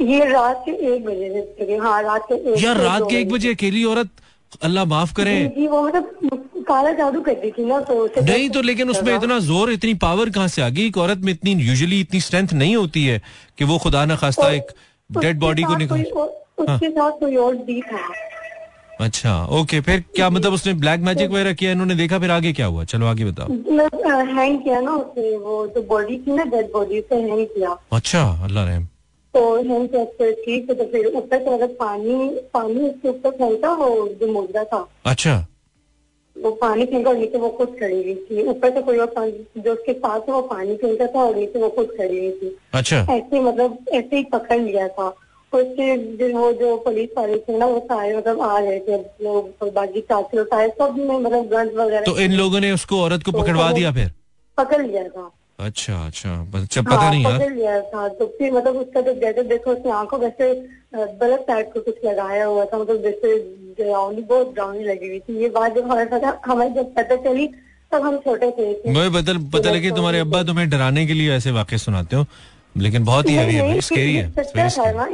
[0.00, 4.08] ये रात के एक बजे हाँ रात के यार रात के एक बजे अकेली औरत
[4.62, 8.48] अल्लाह माफ़ करे। जी, जी वो मतलब काला जादू कर दी थी ना तो नहीं
[8.50, 10.86] तो लेकिन उसमें इतना ज़ोर इतनी पावर कहाँ से आ गई?
[10.86, 13.20] एक औरत में इतनी यूजुअली इतनी स्ट्रेंथ नहीं होती है
[13.58, 14.74] कि वो खुदा ना खास्ता एक
[15.10, 18.02] डेड बॉडी को निकाल हाँ। उसके साथ कोई और भी था
[19.00, 22.66] अच्छा ओके फिर क्या मतलब उसने ब्लैक मैजिक वगैरह किया इन्होंने देखा फिर आगे क्या
[22.66, 22.84] हुआ?
[22.84, 27.00] चलो आगे बताओ। मतलब हैंग किया ना उसने वो जो बॉडी थी ना डेड बॉडी
[27.00, 28.86] से हैंग किया। अच्छा अल्लाह रहम।
[29.34, 33.72] तो हम फिर ठीक है तो फिर ऊपर से मतलब पानी पानी उसके ऊपर फेंका
[33.74, 35.46] वो जो मुर्दा था। अच्छा।
[36.36, 39.62] वो पानी फेंका और नीचे वो खुद खड़ी हुई थी। ऊपर से कोई और पानी
[39.62, 43.06] जो उसके पास वो पानी फेंका था और नीचे वो खुद खड़ी हुई थी। अच्छा।
[43.10, 45.14] ऐसे मतलब ऐसे ही पकड़ लिया था।
[45.52, 48.96] और उसके जो वो जो पुलिस वाले थे ना वो सारे मतलब आ रहे थे।
[49.24, 53.32] लोग बाकी चाची सारे सबने मतलब गन्स वगैरह तो इन लोगों ने उसको औरत को
[53.32, 54.12] पकड़वा दिया फिर?
[54.58, 55.30] पकड़ लिया था।
[55.66, 59.42] अच्छा अच्छा। बस अच्छा पता हाँ, नहीं यार। था तो फिर मतलब उसका जो जैसे
[59.48, 60.52] देखो उसने आँखों वैसे
[60.94, 63.34] गलत को कुछ लगाया हुआ था मतलब जैसे
[63.78, 67.46] डरावनी बहुत डरावनी लगी हुई थी। ये बात जब हमारे साथ हमें जब पता चली
[67.92, 68.72] तब हम छोटे थे
[69.10, 72.24] पता पता लगे तुम्हारे अब्बा तुम्हें डराने के लिए ऐसे वाक्य सुनाते हो
[72.76, 74.22] लेकिन बहुत ही हैवी है स्केरी है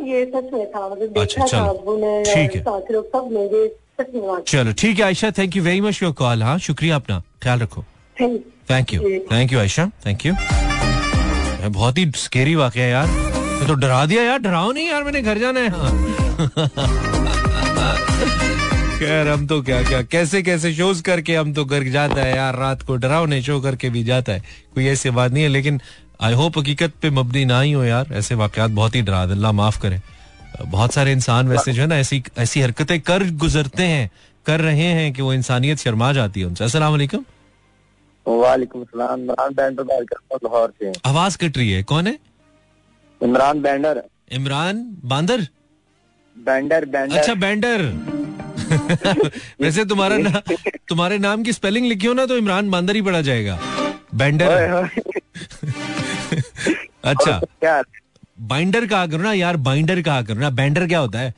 [0.09, 3.31] ये सच में था मतलब अच्छा, देखा था चलो। अब्बू ने ठीक है। लोग सब
[3.33, 3.67] मेरे
[4.01, 6.97] सच में बात चलो ठीक है Ayesha thank you very much your call हाँ शुक्रिया
[6.97, 7.85] अपना ख्याल रखो।
[8.21, 9.03] Thank thank you
[9.33, 10.35] thank you Ayesha thank you
[11.71, 15.23] बहुत ही स्केरी वाकया है यार। मैं तो डरा दिया यार। डराओ नहीं यार मैंने
[15.23, 15.71] घर जाना है।
[18.99, 22.57] खैर हम तो क्या क्या कैसे कैसे शोज़ करके हम तो घर जाता है यार।
[22.57, 24.43] रात को डरावने शो करके भी जाता है।
[24.75, 25.81] कोई ऐसी बात नहीं है लेकिन
[26.21, 29.33] आई होप हकीकत पे मबनी ना ही हो यार। ऐसे वाकयात बहुत ही डरा दे,
[29.33, 30.01] अल्लाह माफ़ करे।
[30.67, 34.11] बहुत सारे इंसान वैसे जो है ना ऐसी ऐसी हरकतें कर गुजरते हैं
[34.47, 36.95] कर रहे हैं कि वो इंसानियत शर्मा जाती है उनसे। अस्सलाम
[38.27, 42.19] वालेकुम सलाम इमरान बैंडर बात करता हूँ लाहौर से। आवाज़ कट रही है। कौन है?
[43.23, 44.03] इमरान बैंडर।
[44.33, 45.47] इमरान बांदर?
[46.37, 47.83] बैंडर बैंडर। अच्छा बैंडर।
[49.61, 50.43] वैसे तुम्हारा ना
[50.89, 53.59] तुम्हारे नाम की स्पेलिंग लिखी हो ना तो इमरान बांदर ही पड़ा जाएगा।
[54.15, 54.47] बैंडर।
[57.05, 57.41] अच्छा।
[58.41, 61.35] बाइंडर कहा करो ना यार बाइंडर कहा करो ना। बैंडर क्या होता है?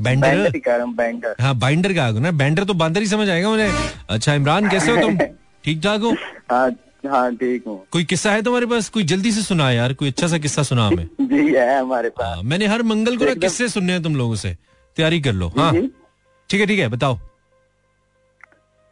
[0.00, 0.52] बैंडर?
[0.68, 3.70] रहा बैंडर। हाँ बाइंडर कहा करो ना। बैंडर तो बांदर ही समझ आएगा मुझे।
[4.10, 5.18] अच्छा इमरान कैसे हो तुम?
[5.64, 6.14] ठीक ठाक हो?
[6.50, 6.70] हाँ
[7.10, 8.88] हाँ ठीक हूँ। कोई किस्सा है तुम्हारे पास?
[8.88, 12.26] कोई जल्दी से सुना यार कोई अच्छा सा किस्सा सुना हमें। जी है हमारे पास।
[12.26, 14.56] हाँ, मैंने हर मंगल को ना किस्से सुनने हैं तुम लोगों से।
[14.96, 17.18] तैयारी कर लो। हाँ। ठीक है ठीक है बताओ।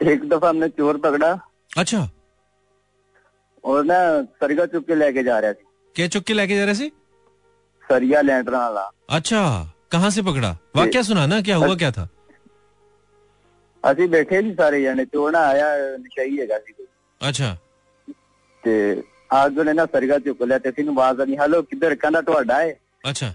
[0.01, 1.39] एक दफ़ा हमने चोर पकड़ा।
[1.79, 2.09] अच्छा।
[3.65, 3.97] और ना
[4.43, 5.65] सरिया चुप के लेके जा रहा थे
[5.97, 6.89] क्या चुप के लेके जा रहे थे
[7.85, 9.43] सरिया लैंडर वाला अच्छा
[9.93, 10.51] कहाँ से पकड़ा?
[10.77, 12.09] वाक्य सुना ना क्या हुआ क्या था?
[13.84, 15.68] ਅਸੀਂ ਬੈਠੇ ਸੀ ਸਾਰੇ ਜਣੇ ਚੋਰ ਨਾ ਆਇਆ
[15.98, 16.86] ਨਸ਼ਈ ਹੈਗਾ ਸੀ ਕੋਈ
[17.22, 17.56] अच्छा
[18.64, 18.74] ਤੇ
[19.34, 22.76] ਆਜ ਉਹਨੇ ਨਾ ਸਰਿਆ ਚੁੱਕ ਲਿਆ ਤੇ ਅਸੀਂ ਆਵਾਜ਼ ਆਣੀ ਹਲੋ ਕਿੱਧਰ ਕਹਿੰਦਾ ਤੁਹਾਡਾ ਹੈ
[23.10, 23.30] अच्छा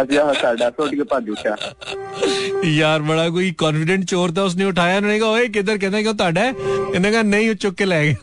[0.00, 1.56] ਅਸੀਂ ਆਹ ਸਾਡਾ ਛੋਟੀ ਕੇ ਭੱਜ ਉੱਠਿਆ
[2.68, 6.40] यार बड़ा कोई कॉन्फिडेंट चोर था उसने उठाया उन्होंने कहा ओए किधर कहना क्यों ताड़ा
[6.40, 8.16] है इन्होंने कहा नहीं वो चुक के ले गया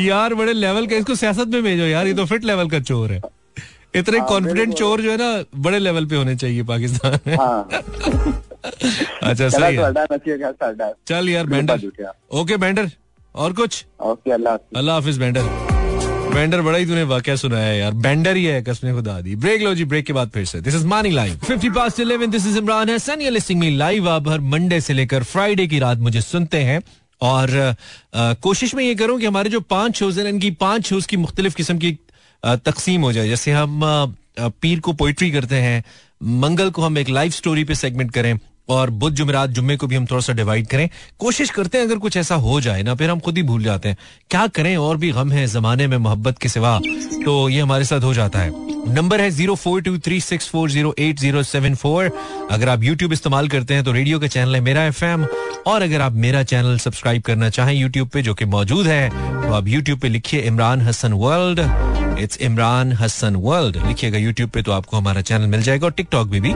[0.00, 3.12] यार बड़े लेवल का इसको सियासत में भेजो यार ये तो फिट लेवल का चोर
[3.12, 3.20] है
[3.96, 5.30] इतने कॉन्फिडेंट चोर जो है ना
[5.60, 7.56] बड़े लेवल पे होने चाहिए पाकिस्तान में ਹਾਂ
[8.63, 11.81] अच्छा सही है। चल यार बेंडर।
[12.31, 12.91] ओके बेंडर
[13.35, 13.85] और कुछ?
[14.01, 15.43] ओके अल्लाह अल्लाह हाफिज बेंडर।
[16.33, 19.73] बेंडर बड़ा ही तूने वाक्य सुनाया यार। बेंडर ही है कसम खुदा दी। ब्रेक लो
[19.75, 22.57] जी ब्रेक के बाद फिर से। दिस इज़ मानी live 50 past 11 this is
[22.57, 26.21] Imran Hasan you listening me live आप हर मंडे से लेकर फ्राइडे की रात मुझे
[26.21, 26.81] सुनते हैं।
[27.21, 27.57] और
[28.15, 31.17] आ, कोशिश में ये करूँ कि हमारे जो पाँच शोज़ हैं इनकी पाँच शोज़ की
[31.17, 31.91] मुख्तलिफ़ किस्म की
[32.43, 34.05] तकसीम हो जाए। जैसे हम आ,
[34.39, 35.83] पीर को पोइट्री करते हैं
[36.41, 38.39] मंगल को हम एक लाइव स्टोरी पे सेगमेंट करें।
[38.69, 40.89] और बुध जुमेरात जुम्मे को भी हम थोड़ा सा डिवाइड करें।
[41.19, 43.89] कोशिश करते हैं अगर कुछ ऐसा हो जाए ना, फिर हम खुद ही भूल जाते
[43.89, 43.97] हैं।
[44.29, 46.79] क्या करें और भी गम है जमाने में मोहब्बत के सिवा
[47.25, 50.69] तो ये हमारे साथ हो जाता है। नंबर है zero four two three six four
[50.71, 52.11] zero eight zero seven four.
[52.51, 55.25] अगर आप यूट्यूब इस्तेमाल करते हैं तो रेडियो का चैनल है मेरा एफएम
[55.67, 59.53] और अगर आप मेरा चैनल सब्सक्राइब करना चाहें यूट्यूब पे, जो कि मौजूद है तो
[59.53, 61.59] आप यूट्यूब पे लिखिए Imran Hasan world
[62.19, 66.31] it's Imran Hasan world लिखिएगा यूट्यूब पे तो आपको हमारा चैनल मिल जाएगा और टिकटॉक
[66.31, 66.51] पे भी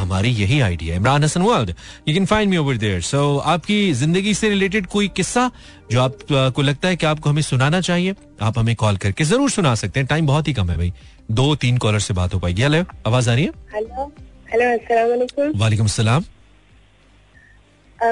[0.00, 1.70] हमारी यही आईडी है। Imran Hasan world
[2.08, 5.50] you can find me over there so आपकी ज़िंदगी से रिलेटेड कोई किस्सा
[5.92, 9.74] जो आपको लगता है कि आपको हमें सुनाना चाहिए आप हमें कॉल करके ज़रूर सुना
[9.74, 10.92] सकते हैं। टाइम बहुत ही कम है भाई।
[11.30, 13.50] दो तीन कॉलर से बात हो पाएगी। हेलो आवाज़ आ रही है?
[13.74, 14.10] हेलो
[14.52, 16.24] हेलो वालेकुम। सलाम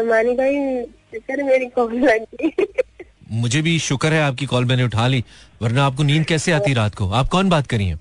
[0.09, 0.85] मानी भाई
[1.15, 2.49] सर मेरी कॉल लग। गई
[3.33, 5.25] मुझे भी शुक्र है आपकी कॉल मैंने उठा ली
[5.63, 7.11] वरना आपको नींद कैसे आती रात को?
[7.11, 8.01] आप कौन बात करी हैं?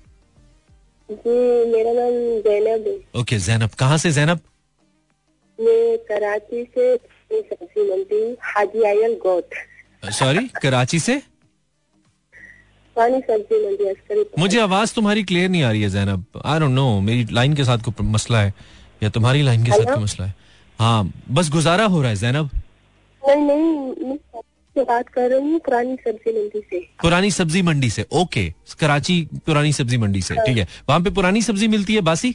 [1.10, 2.12] मेरा नाम
[2.42, 4.40] जैनब है। ओके जैनब। कहाँ से जैनब?
[5.58, 6.94] मैं कराची से
[8.42, 11.20] हाजी आयल गोट। सॉरी कराची से?
[14.38, 17.64] मुझे आवाज़ तुम्हारी क्लियर नहीं आ रही है जैनब। आई डोंट नो मेरी लाइन के
[17.64, 18.52] साथ कोई मसला है
[19.02, 20.34] या तुम्हारी लाइन के साथ कोई मसला है?
[20.78, 22.50] हाँ बस गुजारा हो रहा है जैनब।
[23.22, 24.16] नहीं नहीं।
[24.76, 28.44] मैं बात कर रही हूँ पुरानी सब्ज़ी मंडी से। पुरानी सब्ज़ी मंडी से ओके
[28.80, 29.16] कराची
[29.46, 32.30] पुरानी सब्ज़ी मंडी से ठीक है। वहाँ पे पुरानी सब्ज़ी मिलती है बासी?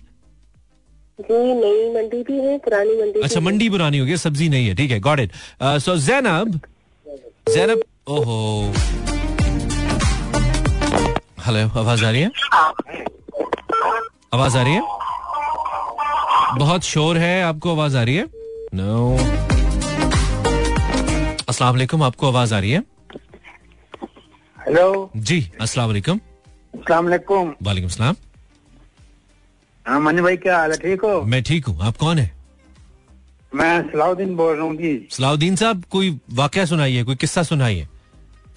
[1.20, 4.76] जी नई मंडी भी है पुरानी मंडी अच्छा मंडी पुरानी हो गई सब्ज़ी नहीं है
[4.76, 5.32] ठीक है got it
[5.86, 6.60] so Zainab
[7.50, 8.74] Zainab ओहो।
[11.48, 12.32] हेलो आवाज़ आ रही है?
[14.34, 14.82] आवाज़ आ रही है?
[16.60, 18.26] बहुत शोर है आपको आवाज़ आ रही है?
[18.74, 19.57] नो
[21.58, 22.80] अस्सलाम वालेकुम आपको आवाज़ आ रही है?
[24.58, 26.20] हेलो जी अस्सलाम वालेकुम
[26.74, 28.16] अस्सलाम वालेकुम वालेकुम सलाम.
[29.86, 30.78] हाँ मनी भाई क्या हाल है?
[30.78, 31.22] ठीक हो?
[31.24, 32.32] मैं ठीक हूँ। आप कौन है?
[33.52, 37.88] मैं सलाउद्दीन बोल रहा हूँ जी। सलाउद्दीन साहब कोई वाकया सुनाइए कोई किस्सा सुनाइए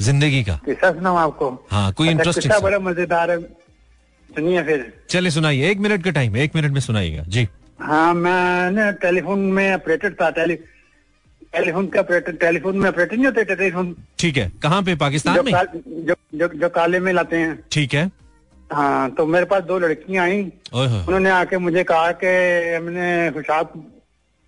[0.00, 1.48] ज़िंदगी का। किस्सा सुनाऊँ आपको?
[1.70, 6.10] हाँ कोई अच्छा, इंटरेस्टिंग किस्सा बड़ा मज़ेदार है। सुनिए फिर। चले सुनाइए। एक मिनट का
[6.20, 7.48] टाइम है एक मिनट में सुनाइएगा। जी।
[7.80, 10.58] हाँ मैं टेलीफोन में ऑपरेटर था टेली
[11.52, 14.94] टेलीफोन का ऑपरेटर टेलीफोन में ऑपरेटर नहीं होते टेलीफोन। ठीक है। कहाँ पे?
[14.94, 15.54] पाकिस्तान जो में?
[15.54, 18.10] का, जो, जो जो काले में लाते हैं। ठीक है।
[18.72, 20.42] हाँ तो मेरे पास दो लड़कियाँ आई।
[20.74, 22.26] उन्होंने आके मुझे कहा कि
[22.74, 23.90] हमने खुशाब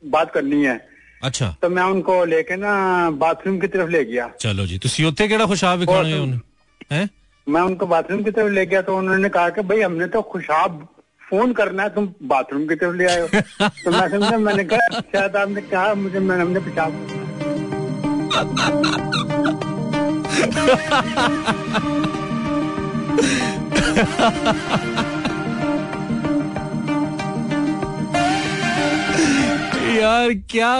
[0.07, 0.89] बात करनी है।
[1.23, 5.29] अच्छा। तो मैं उनको लेके ना बाथरूम की तरफ़ ले गया। चलो जी तो सियोते
[5.29, 5.79] केड़ा खुशाब
[7.49, 10.89] मैं उनको बाथरूम की तरफ़ ले गया तो उन्होंने कहा कि भाई हमने तो खुशाब
[11.33, 15.37] फ़ोन करना है, तुम बाथरूम की तरफ़ ले हो तो मैं समझा, मैंने कहा शायद
[15.37, 16.93] आपने कहा मुझे, मैं, हमने पेशाब
[29.93, 30.73] यार, क्या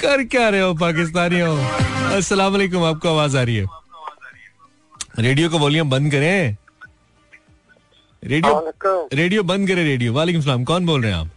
[0.00, 1.56] कर क्या रहे हो, पाकिस्तानियों?
[2.16, 3.83] अस्सलाम वालेकुम, आपको आवाज़ आ रही है।
[5.18, 6.56] रेडियो का वॉल्यूम बंद करें।
[8.22, 11.28] रेडियो रेडियो बंद करें रेडियो। वालेकुम सलाम कौन बोल रहे हैं आप?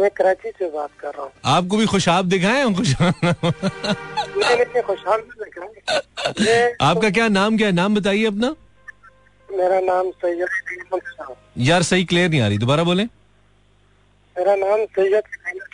[0.00, 3.12] मैं कराची से बात कर रहा हूँ। आपको भी खुशाब दिखाए हम खुशाब
[4.86, 5.20] खुशहाल
[6.82, 8.54] आपका क्या नाम क्या है नाम बताइए अपना?
[9.48, 13.04] मेरा नाम सैयद शाह। यार सही क्लियर नहीं आ रही दोबारा बोले।
[14.36, 15.22] मेरा नाम सैयद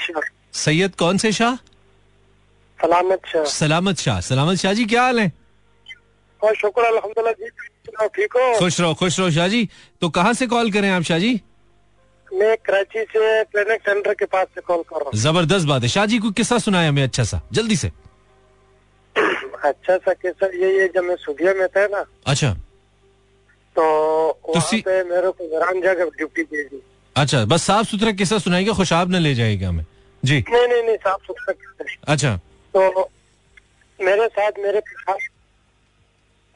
[0.00, 1.54] शाह। सैयद कौन से शाह?
[2.78, 5.32] सलामत शाह। सलामत शाह। सलामत शाह जी क्या हाल है?
[6.44, 9.68] और शुक्र अल्हम्दुलिल्लाह जी ठीक हो। खुश रहो खुश रहो शाह जी।
[10.00, 11.32] तो कहाँ से कॉल करें आप शाह जी?
[12.28, 15.88] मैं कराची से ट्रेनिंग सेंटर के पास से कॉल कर रहा हूँ। ज़बरदस्त बात है।
[15.88, 17.90] शाह जी को किस्सा सुनाया हमें अच्छा सा जल्दी से।
[19.64, 22.52] अच्छा सा किस्सा ये ये जब मैं सुबिया में था ना अच्छा।
[23.76, 23.82] तो
[24.26, 26.82] वहाँ तुसी- पे मेरे को वीरान जगह ड्यूटी दे दी
[27.16, 29.84] अच्छा बस साफ़ सुथरा किस्सा सुनाएगा खुशाब न ले जाएगा हमें।
[30.24, 31.54] जी। नहीं नहीं नहीं साफ़ सुथरा
[32.12, 32.36] अच्छा।
[32.74, 33.08] तो
[34.00, 34.80] मेरे साथ मेरे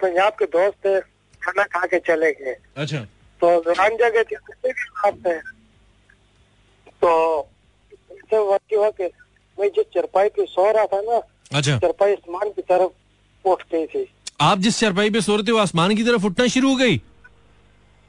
[0.03, 1.01] पंजाब के दोस्त थे
[1.43, 2.99] खाना खा के चले गए। अच्छा।
[3.41, 4.37] तो वीरान जगह थी
[5.13, 5.39] थे।
[7.03, 7.49] तो
[8.77, 9.05] हुआ कि
[9.61, 11.21] मैं जिस चरपाई पे सो रहा था ना
[11.59, 15.53] अच्छा। चरपाई आसमान की तरफ़ उठ गई थी। आप जिस चरपाई पे सो रहे थे
[15.53, 16.97] वो आसमान की तरफ़ उठना शुरू हो गई?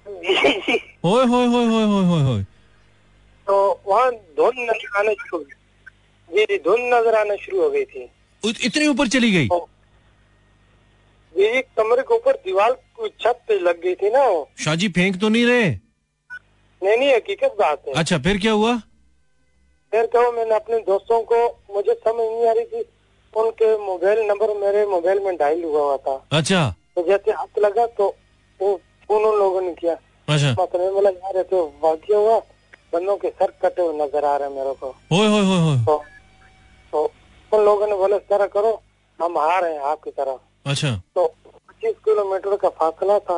[1.05, 2.43] होए होए होए होए होए होए होए
[3.47, 7.69] तो वहाँ धुन नज़र आना शुरू हो गई जी जी धुंध नज़र आना शुरू हो
[7.69, 8.09] गई थी।
[8.43, 9.47] इत- इतनी ऊपर चली गई?
[11.35, 14.87] जी कमरे के ऊपर दीवार की छत पे लग गई थी ना वो। शाह जी
[14.89, 15.69] फेंक तो नहीं रहे?
[16.81, 18.75] नहीं नहीं हकीकत बात है। अच्छा फिर क्या हुआ?
[19.93, 22.83] फिर कहो मैंने अपने दोस्तों को मुझे समझ नहीं आ रही थी
[23.33, 26.63] उनके मोबाइल नंबर मेरे मोबाइल में डायल हुआ हुआ था। अच्छा।
[26.95, 28.07] तो जैसे हाथ लगा तो
[28.59, 28.75] वो
[29.07, 29.93] फ़ोन उन लोगों ने किया।
[30.27, 32.39] अच्छा। मतलब बोला यार तो वाक्य हुआ
[32.93, 35.97] बंदों के सर कटे हुए नज़र आ रहे मेरे को। होए होए होए तो,
[36.93, 37.11] तो
[37.51, 38.81] उन लोगों ने बोला इस तरह करो
[39.19, 43.37] हम आ रहे हैं आपकी तरफ़ अच्छा। तो पच्चीस किलोमीटर का फासला था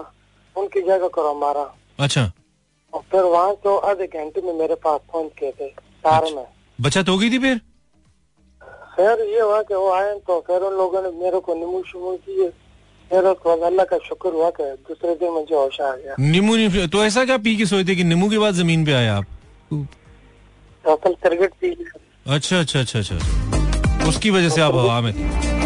[0.55, 1.65] उनकी जगह करो हमारा
[2.05, 2.31] अच्छा।
[2.93, 6.45] और फिर वहाँ तो आधे घंटे में मेरे पास पहुँच गए थे कार अच्छा। में।
[6.79, 7.59] बचत हो गई थी फिर?
[8.95, 12.15] फिर ये हुआ कि वो आए तो फिर उन लोगों ने मेरे को निमू शिमू
[13.11, 17.03] फिर उसके अल्लाह का शुक्र हुआ कि दूसरे दिन मुझे होश आ गया। नींबू तो
[17.05, 19.25] ऐसा क्या पी के सोए थे कि नींबू के बाद ज़मीन पे आया आप?
[19.71, 21.75] तो तिरगट पी
[22.35, 25.56] अच्छा अच्छा अच्छा अच्छा। उसकी वजह से आप हवा में थे।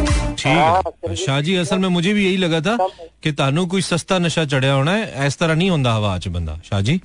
[0.40, 2.76] ठीक है शाह जी असल में मुझे भी यही लगा था
[3.22, 6.58] कि तानू कोई सस्ता नशा चढ़िया होना है इस तरह नहीं ਹੁੰਦਾ ਹਵਾ ਚ ਬੰਦਾ
[6.64, 6.98] ਸ਼ਾਹ ਜੀ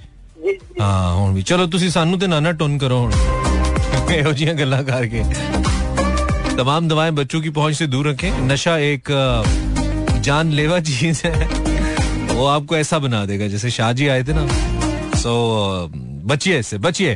[0.43, 3.11] जी जी ਹਾਂ ਹੁਣ ਵੀ ਚਲੋ ਤੁਸੀਂ ਸਾਨੂੰ ਤੇ ਨਾ ਨਾ ਟੁੰਨ ਕਰੋ ਹੁਣ
[4.13, 5.23] ਇਹੋ ਜੀਆਂ ਗੱਲਾਂ ਕਰਕੇ
[6.55, 9.21] तमाम दवाएं बच्चों की पहुंच से दूर रखें नशा एक अ,
[10.21, 11.47] जानलेवा चीज है
[12.31, 14.43] वो आपको ऐसा बना देगा जैसे शाह जी आए थे ना
[15.21, 15.31] सो
[16.26, 17.14] बचिए इससे, बचिए।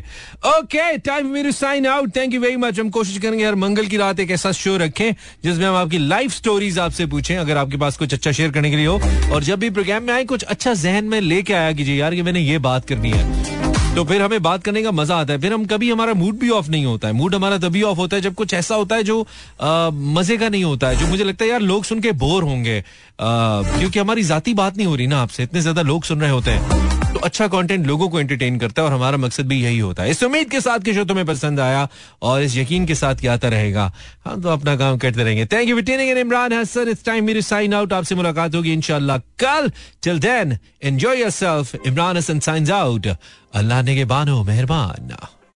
[0.49, 3.97] ओके टाइम मेरी sign out thank you very much हम कोशिश करेंगे हर मंगल की
[3.97, 5.13] रात एक ऐसा शो रखें,
[5.45, 8.77] जिसमें हम आपकी लाइफ स्टोरीज आपसे पूछें, अगर आपके पास कुछ अच्छा शेयर करने के
[8.77, 9.01] लिए हो।
[9.35, 12.23] और जब भी प्रोग्राम में आए, कुछ अच्छा जहन में लेके आया कीजिए, यार कि
[12.23, 15.53] मैंने ये बात करनी है। तो फिर हमें बात करने का मज़ा आता है। फिर
[15.53, 18.23] हम कभी हमारा मूड भी ऑफ़ नहीं होता है। मूड हमारा तभी ऑफ़ होता है
[18.23, 19.21] जब कुछ ऐसा होता है जो
[19.63, 22.83] मज़े का नहीं होता है, जो मुझे लगता है, यार लोग सुन के बोर होंगे।
[23.21, 26.51] क्योंकि हमारी जाती बात नहीं हो रही ना आपसे, इतने ज़्यादा लोग सुन रहे होते
[26.51, 30.03] हैं। तो अच्छा कंटेंट लोगों को एंटरटेन करता है और हमारा मकसद भी यही होता
[30.03, 31.89] है। इस उम्मीद के साथ कि शो तुम्हें पसंद आया
[32.23, 33.93] और इस यकीन के साथ आता रहेगा।
[34.25, 37.75] हम तो अपना काम करते रहेंगे। Thank you tuning Imran Hasan it's time मेरी साइन
[37.75, 39.71] आउट आपसे मुलाकात होगी इनशाला कल।
[40.03, 43.07] Till then enjoy yourself Imran Hasan signs out
[43.55, 45.13] अल्लाह ने के बानो मेहरबान।